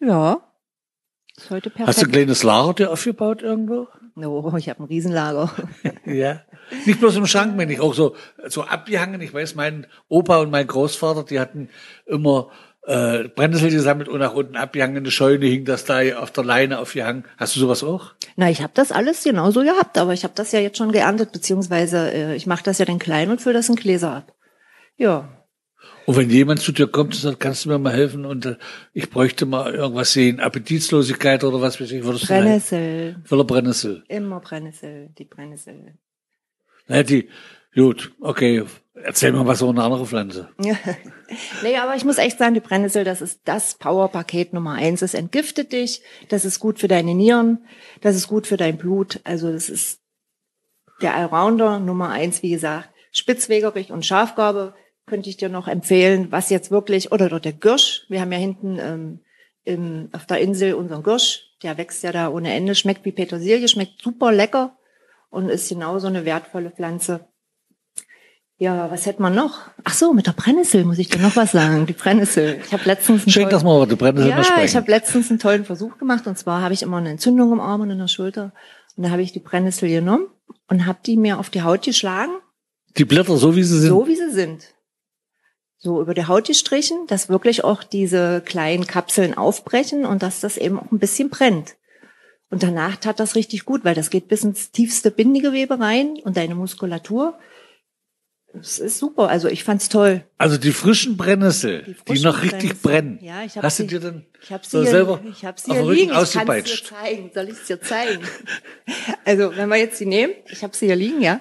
Ja. 0.00 0.40
Ist 1.36 1.50
heute 1.50 1.70
perfekt. 1.70 1.88
Hast 1.88 2.02
du 2.02 2.06
ein 2.06 2.12
kleines 2.12 2.42
Lager 2.42 2.74
dir 2.74 2.90
aufgebaut 2.90 3.42
irgendwo? 3.42 3.88
No, 4.16 4.52
ich 4.56 4.68
habe 4.68 4.82
ein 4.82 4.86
Riesenlager. 4.86 5.50
ja. 6.04 6.40
Nicht 6.84 6.98
bloß 6.98 7.16
im 7.16 7.26
Schrank, 7.26 7.56
meine 7.56 7.72
ich, 7.72 7.80
auch 7.80 7.94
so, 7.94 8.16
so 8.46 8.62
abgehangen. 8.62 9.20
Ich 9.20 9.32
weiß, 9.32 9.54
mein 9.54 9.86
Opa 10.08 10.38
und 10.38 10.50
mein 10.50 10.66
Großvater, 10.66 11.22
die 11.22 11.38
hatten 11.38 11.68
immer 12.06 12.50
äh, 12.86 13.28
Brennnessel 13.28 13.70
gesammelt 13.70 14.08
und 14.08 14.18
nach 14.18 14.34
unten 14.34 14.56
abgehangen. 14.56 14.96
Eine 14.96 15.10
Scheune 15.10 15.46
hing 15.46 15.64
das 15.64 15.84
da 15.84 16.00
auf 16.18 16.32
der 16.32 16.44
Leine 16.44 16.80
aufgehangen. 16.80 17.24
Hast 17.36 17.54
du 17.54 17.60
sowas 17.60 17.84
auch? 17.84 18.14
Na, 18.36 18.50
ich 18.50 18.62
habe 18.62 18.72
das 18.74 18.90
alles 18.90 19.22
genauso 19.22 19.62
gehabt, 19.62 19.98
aber 19.98 20.12
ich 20.12 20.24
habe 20.24 20.34
das 20.34 20.50
ja 20.50 20.60
jetzt 20.60 20.78
schon 20.78 20.92
geerntet, 20.92 21.32
beziehungsweise 21.32 22.10
äh, 22.10 22.34
ich 22.34 22.46
mache 22.46 22.64
das 22.64 22.78
ja 22.78 22.84
dann 22.84 22.98
klein 22.98 23.30
und 23.30 23.40
fülle 23.40 23.54
das 23.54 23.68
in 23.68 23.76
Gläser 23.76 24.12
ab. 24.12 24.32
Ja. 24.96 25.28
Und 26.06 26.16
wenn 26.16 26.30
jemand 26.30 26.60
zu 26.60 26.72
dir 26.72 26.86
kommt 26.86 27.14
und 27.14 27.20
sagt, 27.20 27.40
kannst 27.40 27.64
du 27.64 27.68
mir 27.68 27.78
mal 27.78 27.92
helfen 27.92 28.24
und 28.24 28.46
äh, 28.46 28.56
ich 28.92 29.10
bräuchte 29.10 29.44
mal 29.44 29.74
irgendwas 29.74 30.12
sehen, 30.12 30.40
Appetitlosigkeit 30.40 31.44
oder 31.44 31.60
was 31.60 31.80
weiß 31.80 31.90
ich, 31.90 32.04
würdest 32.04 32.28
Brennnessel. 32.28 33.14
du 33.14 33.28
Voller 33.28 33.44
Brennnessel. 33.44 34.04
Immer 34.08 34.40
Brennnessel, 34.40 35.10
die 35.18 35.24
Brennnessel. 35.24 35.94
Na, 36.86 37.02
die, 37.02 37.28
gut, 37.74 38.12
okay, 38.20 38.64
Erzähl 39.02 39.30
mal 39.32 39.46
was 39.46 39.60
über 39.60 39.70
eine 39.70 39.82
andere 39.82 40.06
Pflanze. 40.06 40.48
nee, 41.62 41.76
aber 41.76 41.96
ich 41.96 42.04
muss 42.04 42.16
echt 42.16 42.38
sagen, 42.38 42.54
die 42.54 42.60
Brennnessel, 42.60 43.04
das 43.04 43.20
ist 43.20 43.42
das 43.44 43.74
Powerpaket 43.74 44.54
Nummer 44.54 44.72
eins. 44.72 45.02
Es 45.02 45.12
entgiftet 45.12 45.72
dich, 45.72 46.02
das 46.30 46.46
ist 46.46 46.60
gut 46.60 46.78
für 46.78 46.88
deine 46.88 47.14
Nieren, 47.14 47.66
das 48.00 48.16
ist 48.16 48.26
gut 48.26 48.46
für 48.46 48.56
dein 48.56 48.78
Blut. 48.78 49.20
Also 49.24 49.52
das 49.52 49.68
ist 49.68 50.00
der 51.02 51.14
Allrounder 51.14 51.78
Nummer 51.78 52.08
eins, 52.08 52.42
wie 52.42 52.50
gesagt. 52.50 52.88
Spitzwegerich 53.12 53.92
und 53.92 54.06
Schafgarbe 54.06 54.74
könnte 55.06 55.30
ich 55.30 55.36
dir 55.36 55.48
noch 55.48 55.68
empfehlen, 55.68 56.30
was 56.30 56.50
jetzt 56.50 56.70
wirklich, 56.70 57.12
oder, 57.12 57.26
oder 57.26 57.40
der 57.40 57.52
Girsch. 57.52 58.04
Wir 58.08 58.20
haben 58.20 58.32
ja 58.32 58.38
hinten 58.38 58.78
ähm, 58.80 59.20
im, 59.64 60.08
auf 60.12 60.26
der 60.26 60.40
Insel 60.40 60.74
unseren 60.74 61.02
Girsch, 61.02 61.44
der 61.62 61.78
wächst 61.78 62.02
ja 62.02 62.12
da 62.12 62.28
ohne 62.28 62.52
Ende, 62.52 62.74
schmeckt 62.74 63.04
wie 63.04 63.12
Petersilie, 63.12 63.68
schmeckt 63.68 64.02
super 64.02 64.32
lecker 64.32 64.76
und 65.30 65.48
ist 65.48 65.68
genauso 65.68 66.08
eine 66.08 66.24
wertvolle 66.24 66.70
Pflanze 66.70 67.26
ja, 68.58 68.90
was 68.90 69.04
hätte 69.04 69.20
man 69.20 69.34
noch? 69.34 69.58
Ach 69.84 69.92
so, 69.92 70.14
mit 70.14 70.26
der 70.26 70.32
Brennnessel 70.32 70.84
muss 70.84 70.98
ich 70.98 71.08
dir 71.08 71.18
noch 71.18 71.36
was 71.36 71.52
sagen. 71.52 71.84
Die 71.84 71.92
Brennnessel. 71.92 72.58
Ich 72.64 72.72
habe 72.72 72.84
letztens 72.86 73.24
einen 73.24 73.30
Schenk 73.30 73.50
das 73.50 73.62
mal, 73.62 73.86
die 73.86 73.96
Brennnessel 73.96 74.30
Ja, 74.30 74.64
ich 74.64 74.74
habe 74.76 74.90
letztens 74.90 75.28
einen 75.28 75.38
tollen 75.38 75.66
Versuch 75.66 75.98
gemacht 75.98 76.26
und 76.26 76.38
zwar 76.38 76.62
habe 76.62 76.72
ich 76.72 76.82
immer 76.82 76.96
eine 76.96 77.10
Entzündung 77.10 77.52
im 77.52 77.60
Arm 77.60 77.82
und 77.82 77.90
in 77.90 77.98
der 77.98 78.08
Schulter 78.08 78.52
und 78.96 79.04
da 79.04 79.10
habe 79.10 79.20
ich 79.20 79.32
die 79.32 79.40
Brennnessel 79.40 79.90
genommen 79.90 80.28
und 80.68 80.86
habe 80.86 80.98
die 81.04 81.18
mir 81.18 81.38
auf 81.38 81.50
die 81.50 81.62
Haut 81.62 81.82
geschlagen. 81.82 82.32
Die 82.96 83.04
Blätter 83.04 83.36
so 83.36 83.54
wie 83.56 83.62
sie 83.62 83.78
sind. 83.78 83.90
So 83.90 84.06
wie 84.08 84.16
sie 84.16 84.30
sind. 84.30 84.72
So 85.86 86.00
über 86.00 86.14
die 86.14 86.26
Haut 86.26 86.48
gestrichen, 86.48 87.06
dass 87.06 87.28
wirklich 87.28 87.62
auch 87.62 87.84
diese 87.84 88.42
kleinen 88.44 88.88
Kapseln 88.88 89.34
aufbrechen 89.34 90.04
und 90.04 90.20
dass 90.20 90.40
das 90.40 90.56
eben 90.56 90.80
auch 90.80 90.90
ein 90.90 90.98
bisschen 90.98 91.30
brennt. 91.30 91.76
Und 92.50 92.64
danach 92.64 92.96
tat 92.96 93.20
das 93.20 93.36
richtig 93.36 93.64
gut, 93.64 93.84
weil 93.84 93.94
das 93.94 94.10
geht 94.10 94.26
bis 94.26 94.42
ins 94.42 94.72
tiefste 94.72 95.12
Bindegewebe 95.12 95.78
rein 95.78 96.16
und 96.24 96.36
deine 96.36 96.56
Muskulatur 96.56 97.38
es 98.58 98.80
ist 98.80 98.98
super. 98.98 99.28
Also 99.28 99.46
ich 99.46 99.62
fand's 99.62 99.88
toll. 99.88 100.24
Also 100.38 100.56
die 100.56 100.72
frischen 100.72 101.16
Brennnessel, 101.16 101.84
die, 101.84 101.94
frischen 101.94 102.14
die 102.16 102.22
noch 102.22 102.42
richtig 102.42 102.82
brennen. 102.82 103.20
Ja, 103.22 103.44
ich 103.44 103.56
Hast 103.56 103.76
sie, 103.76 103.86
du 103.86 104.00
dir 104.00 104.00
dann 104.00 104.26
ich 104.42 104.50
hab 104.52 104.64
sie 104.64 104.70
so 104.72 104.82
hier, 104.82 104.90
selber 104.90 105.20
ich 105.30 105.44
hab 105.44 105.60
sie 105.60 105.72
hier 105.72 105.92
liegen. 105.92 106.12
Ich 106.20 106.32
kann 106.32 106.46
dir 106.46 106.64
zeigen. 106.64 107.30
Soll 107.32 107.48
ich 107.50 107.62
dir 107.64 107.80
zeigen? 107.80 108.24
also 109.24 109.56
wenn 109.56 109.68
wir 109.68 109.76
jetzt 109.76 110.00
die 110.00 110.06
nehmen, 110.06 110.32
ich 110.48 110.64
habe 110.64 110.76
sie 110.76 110.86
hier 110.86 110.96
liegen, 110.96 111.20
ja. 111.20 111.40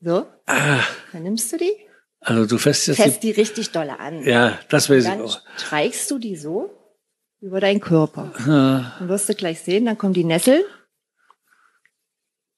So. 0.00 0.26
Ah. 0.46 0.80
Dann 1.12 1.22
nimmst 1.22 1.52
du 1.52 1.58
die. 1.58 1.85
Also 2.28 2.44
du 2.44 2.58
fässt 2.58 2.88
jetzt 2.88 2.96
fässt 3.00 3.22
die, 3.22 3.32
die 3.32 3.40
richtig 3.40 3.70
dolle 3.70 4.00
an. 4.00 4.22
Ja, 4.24 4.58
das 4.68 4.90
weiß 4.90 5.04
ich 5.04 5.10
auch. 5.10 5.40
Dann 5.40 5.58
streichst 5.58 6.10
du 6.10 6.18
die 6.18 6.34
so 6.36 6.70
über 7.40 7.60
deinen 7.60 7.80
Körper. 7.80 8.32
Ah. 8.48 8.96
Dann 8.98 9.08
wirst 9.08 9.28
du 9.28 9.34
gleich 9.34 9.60
sehen, 9.60 9.86
dann 9.86 9.96
kommen 9.96 10.12
die 10.12 10.24
Nesseln. 10.24 10.62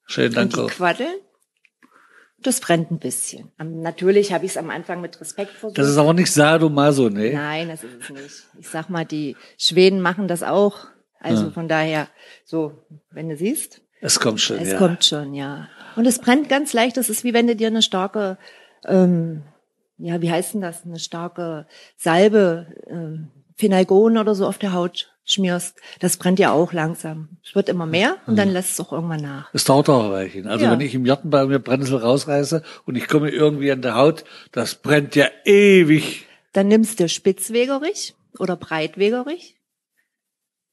Schön, 0.06 0.32
danke. 0.32 0.62
Und 0.62 0.70
die 0.70 0.74
Quaddeln. 0.74 1.14
Das 2.40 2.60
brennt 2.60 2.90
ein 2.90 2.98
bisschen. 2.98 3.50
Natürlich 3.58 4.32
habe 4.32 4.46
ich 4.46 4.52
es 4.52 4.56
am 4.56 4.70
Anfang 4.70 5.00
mit 5.00 5.20
Respekt 5.20 5.50
versucht. 5.52 5.76
Das 5.76 5.88
ist 5.88 5.98
aber 5.98 6.14
nicht 6.14 6.32
Sadomaso, 6.32 7.08
ne? 7.10 7.32
Nein, 7.34 7.68
das 7.68 7.82
ist 7.84 7.96
es 8.00 8.10
nicht. 8.10 8.46
Ich 8.60 8.68
sag 8.68 8.88
mal, 8.88 9.04
die 9.04 9.36
Schweden 9.58 10.00
machen 10.00 10.28
das 10.28 10.42
auch. 10.44 10.86
Also 11.20 11.46
Ja. 11.46 11.50
von 11.50 11.68
daher, 11.68 12.08
so, 12.44 12.86
wenn 13.10 13.28
du 13.28 13.36
siehst, 13.36 13.82
Es 14.00 14.20
kommt 14.20 14.40
schon, 14.40 14.58
es 14.58 14.70
ja. 14.70 14.78
kommt 14.78 15.04
schon, 15.04 15.34
ja. 15.34 15.68
Und 15.96 16.06
es 16.06 16.20
brennt 16.20 16.48
ganz 16.48 16.72
leicht. 16.72 16.96
Das 16.96 17.10
ist 17.10 17.24
wie 17.24 17.34
wenn 17.34 17.48
du 17.48 17.56
dir 17.56 17.66
eine 17.66 17.82
starke, 17.82 18.38
ähm, 18.86 19.42
ja, 19.98 20.22
wie 20.22 20.30
heißt 20.30 20.54
denn 20.54 20.60
das? 20.60 20.84
Eine 20.84 20.98
starke 20.98 21.66
Salbe, 21.96 22.66
ähm, 22.88 23.28
Phenalgon 23.56 24.16
oder 24.16 24.34
so 24.34 24.46
auf 24.46 24.58
der 24.58 24.72
Haut 24.72 25.12
schmierst. 25.24 25.76
Das 26.00 26.16
brennt 26.16 26.38
ja 26.38 26.52
auch 26.52 26.72
langsam. 26.72 27.28
Es 27.44 27.54
wird 27.54 27.68
immer 27.68 27.84
mehr 27.86 28.16
und 28.26 28.36
dann 28.36 28.48
lässt 28.48 28.72
es 28.72 28.80
auch 28.80 28.92
irgendwann 28.92 29.20
nach. 29.20 29.50
Es 29.52 29.64
dauert 29.64 29.88
auch 29.90 30.04
ein 30.04 30.10
Weilchen. 30.12 30.46
Also 30.46 30.64
Ja. 30.64 30.70
wenn 30.70 30.80
ich 30.80 30.94
im 30.94 31.04
Garten 31.04 31.28
bei 31.28 31.44
mir 31.44 31.58
Brennnessel 31.58 31.98
rausreiße 31.98 32.62
und 32.86 32.94
ich 32.96 33.08
komme 33.08 33.30
irgendwie 33.30 33.70
an 33.70 33.82
der 33.82 33.96
Haut, 33.96 34.24
das 34.52 34.76
brennt 34.76 35.16
ja 35.16 35.26
ewig. 35.44 36.26
Dann 36.52 36.68
nimmst 36.68 36.98
du 37.00 37.08
Spitzwegerich 37.08 38.14
oder 38.38 38.56
Breitwegerich, 38.56 39.56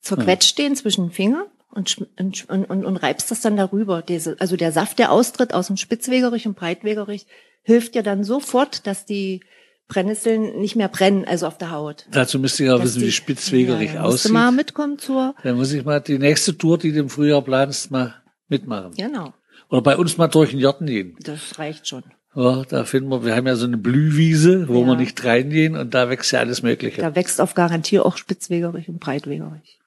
zerquetscht 0.01 0.57
den 0.57 0.75
zwischen 0.75 1.07
den 1.07 1.11
Fingern 1.11 1.45
und, 1.71 2.07
und, 2.17 2.49
und, 2.49 2.85
und 2.85 2.97
reibst 2.97 3.31
das 3.31 3.41
dann 3.41 3.57
darüber. 3.57 4.01
Diese, 4.01 4.37
also 4.39 4.55
der 4.55 4.71
Saft, 4.71 4.99
der 4.99 5.11
austritt 5.11 5.53
aus 5.53 5.67
dem 5.67 5.77
Spitzwegerich 5.77 6.47
und 6.47 6.55
Breitwegerich, 6.55 7.25
hilft 7.65 7.95
dir 7.95 8.03
dann 8.03 8.23
sofort, 8.23 8.87
dass 8.87 9.05
die 9.05 9.41
Brennnesseln 9.87 10.59
nicht 10.59 10.75
mehr 10.75 10.87
brennen, 10.87 11.25
also 11.25 11.45
auf 11.45 11.57
der 11.59 11.69
Haut. 11.71 12.07
Dazu 12.11 12.39
müsste 12.39 12.63
ich 12.63 12.69
auch 12.71 12.77
Dass 12.77 12.85
wissen, 12.87 13.01
die- 13.01 13.07
wie 13.07 13.11
spitzwegerig 13.11 13.93
ja, 13.93 14.01
aussieht. 14.03 14.31
mal 14.31 14.51
mitkommen 14.51 14.97
zur, 14.97 15.35
Dann 15.43 15.57
muss 15.57 15.71
ich 15.73 15.85
mal 15.85 15.99
die 16.01 16.17
nächste 16.17 16.57
Tour, 16.57 16.77
die 16.79 16.91
du 16.91 16.99
im 17.01 17.09
Frühjahr 17.09 17.43
planst, 17.43 17.91
mal 17.91 18.15
mitmachen. 18.47 18.93
genau, 18.97 19.33
Oder 19.69 19.81
bei 19.81 19.97
uns 19.97 20.17
mal 20.17 20.27
durch 20.27 20.51
den 20.51 20.59
Garten 20.61 20.85
gehen. 20.87 21.15
das 21.21 21.59
reicht 21.59 21.87
schon. 21.87 22.03
Ja, 22.35 22.63
da 22.67 22.83
finden 22.83 23.09
wir, 23.11 23.23
wir 23.23 23.35
haben 23.35 23.47
ja 23.47 23.55
so 23.55 23.65
eine 23.65 23.77
Blühwiese, 23.77 24.67
wo 24.67 24.81
Ja. 24.81 24.87
wir 24.87 24.95
nicht 24.97 25.23
reingehen 25.23 25.77
und 25.77 25.93
da 25.93 26.09
wächst 26.09 26.31
ja 26.33 26.39
alles 26.39 26.63
Mögliche. 26.63 27.01
Da 27.01 27.15
wächst 27.15 27.39
auf 27.39 27.53
Garantie 27.53 27.99
auch 27.99 28.17
Spitzwegerich 28.17 28.89
und 28.89 28.99
Breitwegerich. 28.99 29.79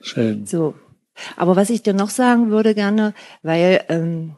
Schön. 0.00 0.46
So. 0.46 0.74
Aber 1.36 1.54
was 1.54 1.70
ich 1.70 1.82
dir 1.82 1.94
noch 1.94 2.10
sagen 2.10 2.50
würde 2.50 2.74
gerne, 2.74 3.14
weil 3.42 3.84
ähm, 3.88 4.34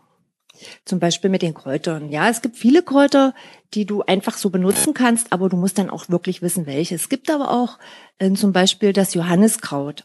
zum 0.84 0.98
Beispiel 0.98 1.30
mit 1.30 1.42
den 1.42 1.54
Kräutern. 1.54 2.10
Ja, 2.10 2.28
es 2.28 2.42
gibt 2.42 2.56
viele 2.56 2.82
Kräuter, 2.82 3.34
die 3.74 3.84
du 3.84 4.02
einfach 4.02 4.36
so 4.36 4.50
benutzen 4.50 4.94
kannst, 4.94 5.32
aber 5.32 5.48
du 5.48 5.56
musst 5.56 5.78
dann 5.78 5.90
auch 5.90 6.08
wirklich 6.08 6.42
wissen, 6.42 6.66
welche. 6.66 6.94
Es 6.94 7.08
gibt 7.08 7.30
aber 7.30 7.50
auch 7.50 7.78
äh, 8.18 8.32
zum 8.32 8.52
Beispiel 8.52 8.92
das 8.92 9.14
Johanniskraut. 9.14 10.04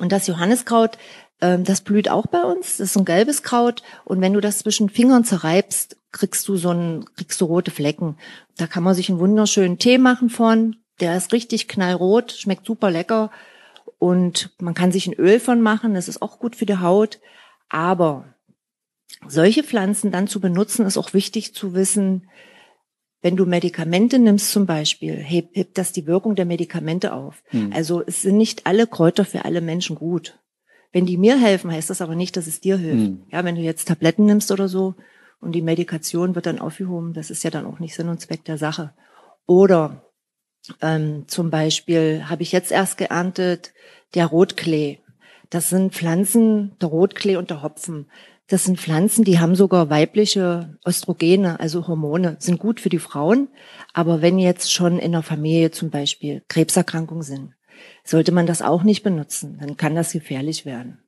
Und 0.00 0.12
das 0.12 0.26
Johanniskraut, 0.26 0.98
ähm, 1.40 1.64
das 1.64 1.80
blüht 1.80 2.08
auch 2.08 2.26
bei 2.26 2.42
uns. 2.42 2.78
Das 2.78 2.88
ist 2.88 2.92
so 2.94 3.00
ein 3.00 3.04
gelbes 3.04 3.42
Kraut. 3.42 3.82
Und 4.04 4.20
wenn 4.20 4.32
du 4.32 4.40
das 4.40 4.58
zwischen 4.58 4.88
Fingern 4.88 5.24
zerreibst, 5.24 5.96
kriegst 6.12 6.46
du 6.48 6.56
so 6.56 6.70
ein, 6.70 7.04
kriegst 7.16 7.40
du 7.40 7.44
rote 7.44 7.70
Flecken. 7.70 8.16
Da 8.56 8.66
kann 8.66 8.82
man 8.82 8.94
sich 8.94 9.10
einen 9.10 9.18
wunderschönen 9.18 9.78
Tee 9.78 9.98
machen 9.98 10.30
von. 10.30 10.76
Der 11.00 11.16
ist 11.16 11.32
richtig 11.32 11.68
knallrot, 11.68 12.32
schmeckt 12.32 12.66
super 12.66 12.90
lecker. 12.90 13.30
Und 13.98 14.50
man 14.58 14.74
kann 14.74 14.92
sich 14.92 15.06
ein 15.06 15.14
Öl 15.14 15.40
von 15.40 15.60
machen. 15.60 15.94
Das 15.94 16.08
ist 16.08 16.22
auch 16.22 16.38
gut 16.38 16.56
für 16.56 16.66
die 16.66 16.78
Haut. 16.78 17.20
Aber 17.68 18.35
solche 19.28 19.62
Pflanzen 19.62 20.10
dann 20.10 20.26
zu 20.26 20.40
benutzen, 20.40 20.86
ist 20.86 20.98
auch 20.98 21.14
wichtig 21.14 21.54
zu 21.54 21.74
wissen, 21.74 22.28
wenn 23.22 23.36
du 23.36 23.46
Medikamente 23.46 24.18
nimmst 24.18 24.52
zum 24.52 24.66
Beispiel, 24.66 25.16
hebt, 25.16 25.56
hebt 25.56 25.78
das 25.78 25.92
die 25.92 26.06
Wirkung 26.06 26.36
der 26.36 26.44
Medikamente 26.44 27.12
auf. 27.12 27.42
Hm. 27.46 27.72
Also 27.74 28.02
es 28.06 28.22
sind 28.22 28.36
nicht 28.36 28.66
alle 28.66 28.86
Kräuter 28.86 29.24
für 29.24 29.44
alle 29.44 29.60
Menschen 29.60 29.96
gut. 29.96 30.38
Wenn 30.92 31.06
die 31.06 31.16
mir 31.16 31.38
helfen, 31.38 31.72
heißt 31.72 31.90
das 31.90 32.00
aber 32.00 32.14
nicht, 32.14 32.36
dass 32.36 32.46
es 32.46 32.60
dir 32.60 32.76
hilft. 32.76 33.06
Hm. 33.06 33.22
Ja, 33.30 33.44
wenn 33.44 33.56
du 33.56 33.62
jetzt 33.62 33.88
Tabletten 33.88 34.26
nimmst 34.26 34.52
oder 34.52 34.68
so 34.68 34.94
und 35.40 35.52
die 35.52 35.62
Medikation 35.62 36.34
wird 36.34 36.46
dann 36.46 36.60
aufgehoben, 36.60 37.14
das 37.14 37.30
ist 37.30 37.42
ja 37.42 37.50
dann 37.50 37.66
auch 37.66 37.80
nicht 37.80 37.94
Sinn 37.94 38.08
und 38.08 38.20
Zweck 38.20 38.44
der 38.44 38.58
Sache. 38.58 38.94
Oder 39.46 40.04
ähm, 40.80 41.24
zum 41.26 41.50
Beispiel 41.50 42.28
habe 42.28 42.42
ich 42.42 42.52
jetzt 42.52 42.70
erst 42.70 42.98
geerntet 42.98 43.72
der 44.14 44.26
Rotklee. 44.26 45.00
Das 45.50 45.68
sind 45.68 45.94
Pflanzen, 45.94 46.76
der 46.80 46.88
Rotklee 46.88 47.36
und 47.36 47.50
der 47.50 47.62
Hopfen. 47.62 48.10
Das 48.48 48.64
sind 48.64 48.78
Pflanzen, 48.78 49.24
die 49.24 49.40
haben 49.40 49.56
sogar 49.56 49.90
weibliche 49.90 50.78
Östrogene, 50.86 51.58
also 51.58 51.88
Hormone, 51.88 52.36
sind 52.38 52.60
gut 52.60 52.80
für 52.80 52.88
die 52.88 53.00
Frauen. 53.00 53.48
Aber 53.92 54.22
wenn 54.22 54.38
jetzt 54.38 54.72
schon 54.72 54.98
in 54.98 55.12
der 55.12 55.22
Familie 55.22 55.72
zum 55.72 55.90
Beispiel 55.90 56.42
Krebserkrankungen 56.48 57.24
sind, 57.24 57.54
sollte 58.04 58.30
man 58.30 58.46
das 58.46 58.62
auch 58.62 58.84
nicht 58.84 59.02
benutzen. 59.02 59.58
Dann 59.60 59.76
kann 59.76 59.96
das 59.96 60.12
gefährlich 60.12 60.64
werden. 60.64 60.98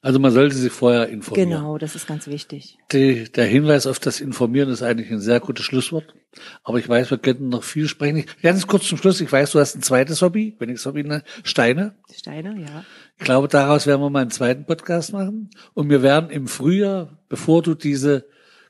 Also 0.00 0.20
man 0.20 0.30
sollte 0.30 0.56
sich 0.56 0.72
vorher 0.72 1.08
informieren. 1.08 1.50
Genau, 1.50 1.76
das 1.76 1.96
ist 1.96 2.06
ganz 2.06 2.28
wichtig. 2.28 2.78
Die, 2.92 3.24
der 3.24 3.46
Hinweis 3.46 3.86
auf 3.86 3.98
das 3.98 4.20
Informieren 4.20 4.68
ist 4.68 4.82
eigentlich 4.82 5.10
ein 5.10 5.20
sehr 5.20 5.40
gutes 5.40 5.64
Schlusswort. 5.64 6.14
Aber 6.62 6.78
ich 6.78 6.88
weiß, 6.88 7.10
wir 7.10 7.18
könnten 7.18 7.48
noch 7.48 7.64
viel 7.64 7.88
sprechen. 7.88 8.24
Ganz 8.42 8.66
kurz 8.68 8.86
zum 8.86 8.98
Schluss. 8.98 9.20
Ich 9.20 9.30
weiß, 9.30 9.52
du 9.52 9.58
hast 9.58 9.74
ein 9.74 9.82
zweites 9.82 10.22
Hobby, 10.22 10.54
wenn 10.60 10.68
ich 10.68 10.76
das 10.76 10.86
Hobby 10.86 11.02
nenne, 11.02 11.24
Steine. 11.42 11.96
Steine, 12.14 12.60
ja. 12.60 12.84
Ich 13.18 13.24
glaube, 13.24 13.48
daraus 13.48 13.86
werden 13.86 14.00
wir 14.00 14.10
mal 14.10 14.20
einen 14.20 14.30
zweiten 14.30 14.64
Podcast 14.64 15.12
machen. 15.12 15.50
Und 15.74 15.90
wir 15.90 16.02
werden 16.02 16.30
im 16.30 16.46
Frühjahr, 16.46 17.18
bevor 17.28 17.62
du 17.62 17.74
diese 17.74 18.26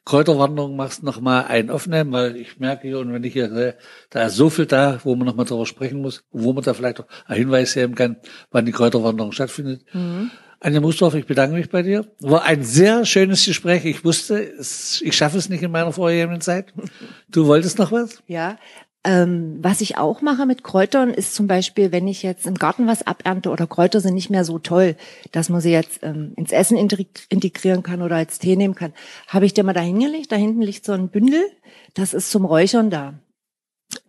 Kräuterwanderung 0.06 0.74
machst, 0.74 1.02
noch 1.02 1.20
mal 1.20 1.42
einen 1.42 1.68
aufnehmen, 1.68 2.12
weil 2.12 2.34
ich 2.36 2.58
merke 2.58 2.88
hier, 2.88 2.98
und 2.98 3.12
wenn 3.12 3.22
ich 3.24 3.34
hier 3.34 3.50
sehe, 3.50 3.76
da 4.08 4.24
ist 4.24 4.36
so 4.36 4.48
viel 4.48 4.64
da, 4.64 5.00
wo 5.04 5.14
man 5.14 5.26
noch 5.26 5.36
mal 5.36 5.44
drüber 5.44 5.66
sprechen 5.66 6.00
muss, 6.00 6.24
wo 6.32 6.54
man 6.54 6.64
da 6.64 6.72
vielleicht 6.72 7.00
auch 7.00 7.06
einen 7.26 7.40
Hinweis 7.40 7.74
geben 7.74 7.94
kann, 7.94 8.16
wann 8.50 8.64
die 8.64 8.72
Kräuterwanderung 8.72 9.32
stattfindet. 9.32 9.84
Anja 10.60 10.80
Musdorf, 10.80 11.14
ich 11.14 11.26
bedanke 11.26 11.54
mich 11.54 11.68
bei 11.68 11.82
dir. 11.82 12.06
War 12.20 12.42
ein 12.44 12.64
sehr 12.64 13.04
schönes 13.04 13.44
Gespräch. 13.44 13.84
Ich 13.84 14.02
wusste, 14.04 14.40
ich 14.40 15.14
schaffe 15.14 15.36
es 15.36 15.50
nicht 15.50 15.62
in 15.62 15.70
meiner 15.70 15.92
vorhergehenden 15.92 16.40
Zeit. 16.40 16.72
Du 17.28 17.46
wolltest 17.46 17.78
noch 17.78 17.92
was? 17.92 18.22
Ja. 18.26 18.56
Ähm, 19.08 19.56
was 19.62 19.80
ich 19.80 19.96
auch 19.96 20.20
mache 20.20 20.44
mit 20.44 20.62
Kräutern 20.62 21.08
ist 21.08 21.34
zum 21.34 21.46
Beispiel, 21.46 21.92
wenn 21.92 22.06
ich 22.06 22.22
jetzt 22.22 22.46
im 22.46 22.56
Garten 22.56 22.86
was 22.86 23.06
abernte 23.06 23.48
oder 23.48 23.66
Kräuter 23.66 24.02
sind 24.02 24.12
nicht 24.12 24.28
mehr 24.28 24.44
so 24.44 24.58
toll, 24.58 24.96
dass 25.32 25.48
man 25.48 25.62
sie 25.62 25.70
jetzt 25.70 26.00
ähm, 26.02 26.34
ins 26.36 26.52
Essen 26.52 26.76
integ- 26.76 27.24
integrieren 27.30 27.82
kann 27.82 28.02
oder 28.02 28.16
als 28.16 28.38
Tee 28.38 28.54
nehmen 28.54 28.74
kann, 28.74 28.92
habe 29.26 29.46
ich 29.46 29.54
dir 29.54 29.64
mal 29.64 29.72
da 29.72 29.80
hingelegt. 29.80 30.30
Da 30.30 30.36
hinten 30.36 30.60
liegt 30.60 30.84
so 30.84 30.92
ein 30.92 31.08
Bündel, 31.08 31.42
das 31.94 32.12
ist 32.12 32.30
zum 32.30 32.44
Räuchern 32.44 32.90
da. 32.90 33.14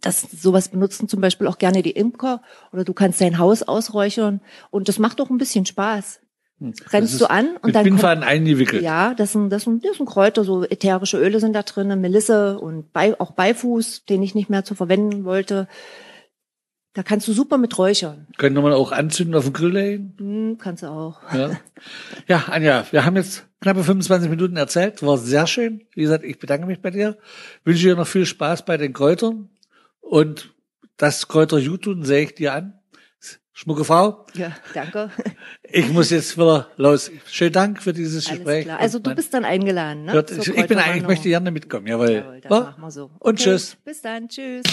Das, 0.02 0.22
sowas 0.22 0.68
benutzen 0.68 1.08
zum 1.08 1.22
Beispiel 1.22 1.48
auch 1.48 1.60
gerne 1.60 1.82
die 1.82 1.92
Imker 1.92 2.42
oder 2.74 2.84
du 2.84 2.94
kannst 2.94 3.22
dein 3.22 3.38
Haus 3.38 3.64
ausräuchern 3.64 4.42
und 4.70 4.90
das 4.90 5.00
macht 5.00 5.22
auch 5.22 5.30
ein 5.30 5.38
bisschen 5.38 5.66
Spaß. 5.66 6.20
Das 6.60 6.82
Brennst 6.82 7.14
ist 7.14 7.22
du 7.22 7.30
an 7.30 7.56
und 7.56 7.66
mit 7.66 7.76
dann 7.76 7.84
kommt, 7.84 7.84
Bindfaden 7.84 8.24
eingewickelt. 8.24 8.84
ja, 8.84 9.14
das 9.14 9.32
sind, 9.32 9.50
das 9.50 9.64
sind, 9.64 9.86
das 9.86 9.98
sind 9.98 10.08
Kräuter, 10.08 10.44
so 10.44 10.64
ätherische 10.64 11.18
Öle 11.18 11.40
sind 11.40 11.54
da 11.54 11.64
drin, 11.64 11.88
Melisse 12.02 12.60
und 12.60 12.92
Bei, 12.92 13.18
auch 13.20 13.32
Beifuß, 13.32 14.06
den 14.06 14.22
ich 14.22 14.36
nicht 14.36 14.50
mehr 14.50 14.66
zu 14.66 14.76
verwenden 14.76 15.24
wollte. 15.24 15.68
Da 16.94 17.04
kannst 17.04 17.28
du 17.28 17.34
super 17.34 17.58
mit 17.58 17.78
räuchern. 17.78 18.28
Könnte 18.38 18.62
man 18.62 18.74
auch 18.74 18.92
anzünden 18.92 19.36
auf 19.36 19.46
den 19.46 19.54
Grill 19.54 19.74
legen. 19.74 20.16
Hm, 20.18 20.58
kannst 20.58 20.84
du 20.84 20.88
auch. 20.88 21.22
Ja. 21.34 21.52
ja, 22.28 22.44
Anja, 22.48 22.86
wir 22.92 23.06
haben 23.06 23.16
jetzt 23.16 23.46
knappe 23.62 23.84
25 23.84 24.30
Minuten 24.30 24.58
erzählt. 24.58 25.02
War 25.04 25.18
sehr 25.18 25.48
schön. 25.48 25.86
Wie 25.94 26.02
gesagt, 26.02 26.26
ich 26.26 26.40
bedanke 26.40 26.66
mich 26.66 26.82
bei 26.82 26.90
dir. 26.90 27.18
Wünsche 27.64 27.84
dir 27.84 27.96
noch 27.96 28.08
viel 28.08 28.26
Spaß 28.26 28.66
bei 28.66 28.76
den 28.78 28.94
Kräutern. 28.94 29.50
Und 30.02 30.52
das 30.98 31.28
Kräuter 31.28 31.62
gut 31.62 31.84
tun, 31.84 32.04
sehe 32.04 32.24
ich 32.24 32.36
dir 32.36 32.54
an. 32.54 32.79
Schmucke 33.62 33.84
Frau. 33.84 34.26
Ja, 34.36 34.54
danke. 34.74 35.10
Ich 35.64 35.90
muss 35.90 36.12
jetzt 36.12 36.38
wieder 36.38 36.70
los. 36.78 37.12
Schönen 37.26 37.52
Dank 37.52 37.84
für 37.84 37.92
dieses 37.92 38.26
Alles 38.28 38.38
Gespräch. 38.40 38.64
klar. 38.64 38.80
Also 38.80 39.00
du 39.00 39.14
bist 39.14 39.34
dann 39.34 39.44
eingeladen, 39.44 40.06
ne? 40.06 40.26
Zur 40.26 40.56
ich, 40.58 40.66
bin 40.68 40.78
eigentlich, 40.78 41.02
ich 41.02 41.08
möchte 41.08 41.28
gerne 41.28 41.52
mitkommen, 41.52 41.86
jawohl. 41.86 42.10
Jawohl, 42.10 42.40
das 42.42 42.50
Ja? 42.50 42.60
machen 42.62 42.82
wir 42.82 42.92
so. 42.92 43.12
Und 43.20 43.38
tschüss. 43.38 43.76
Bis 43.84 44.02
dann, 44.02 44.30
tschüss. 44.30 44.64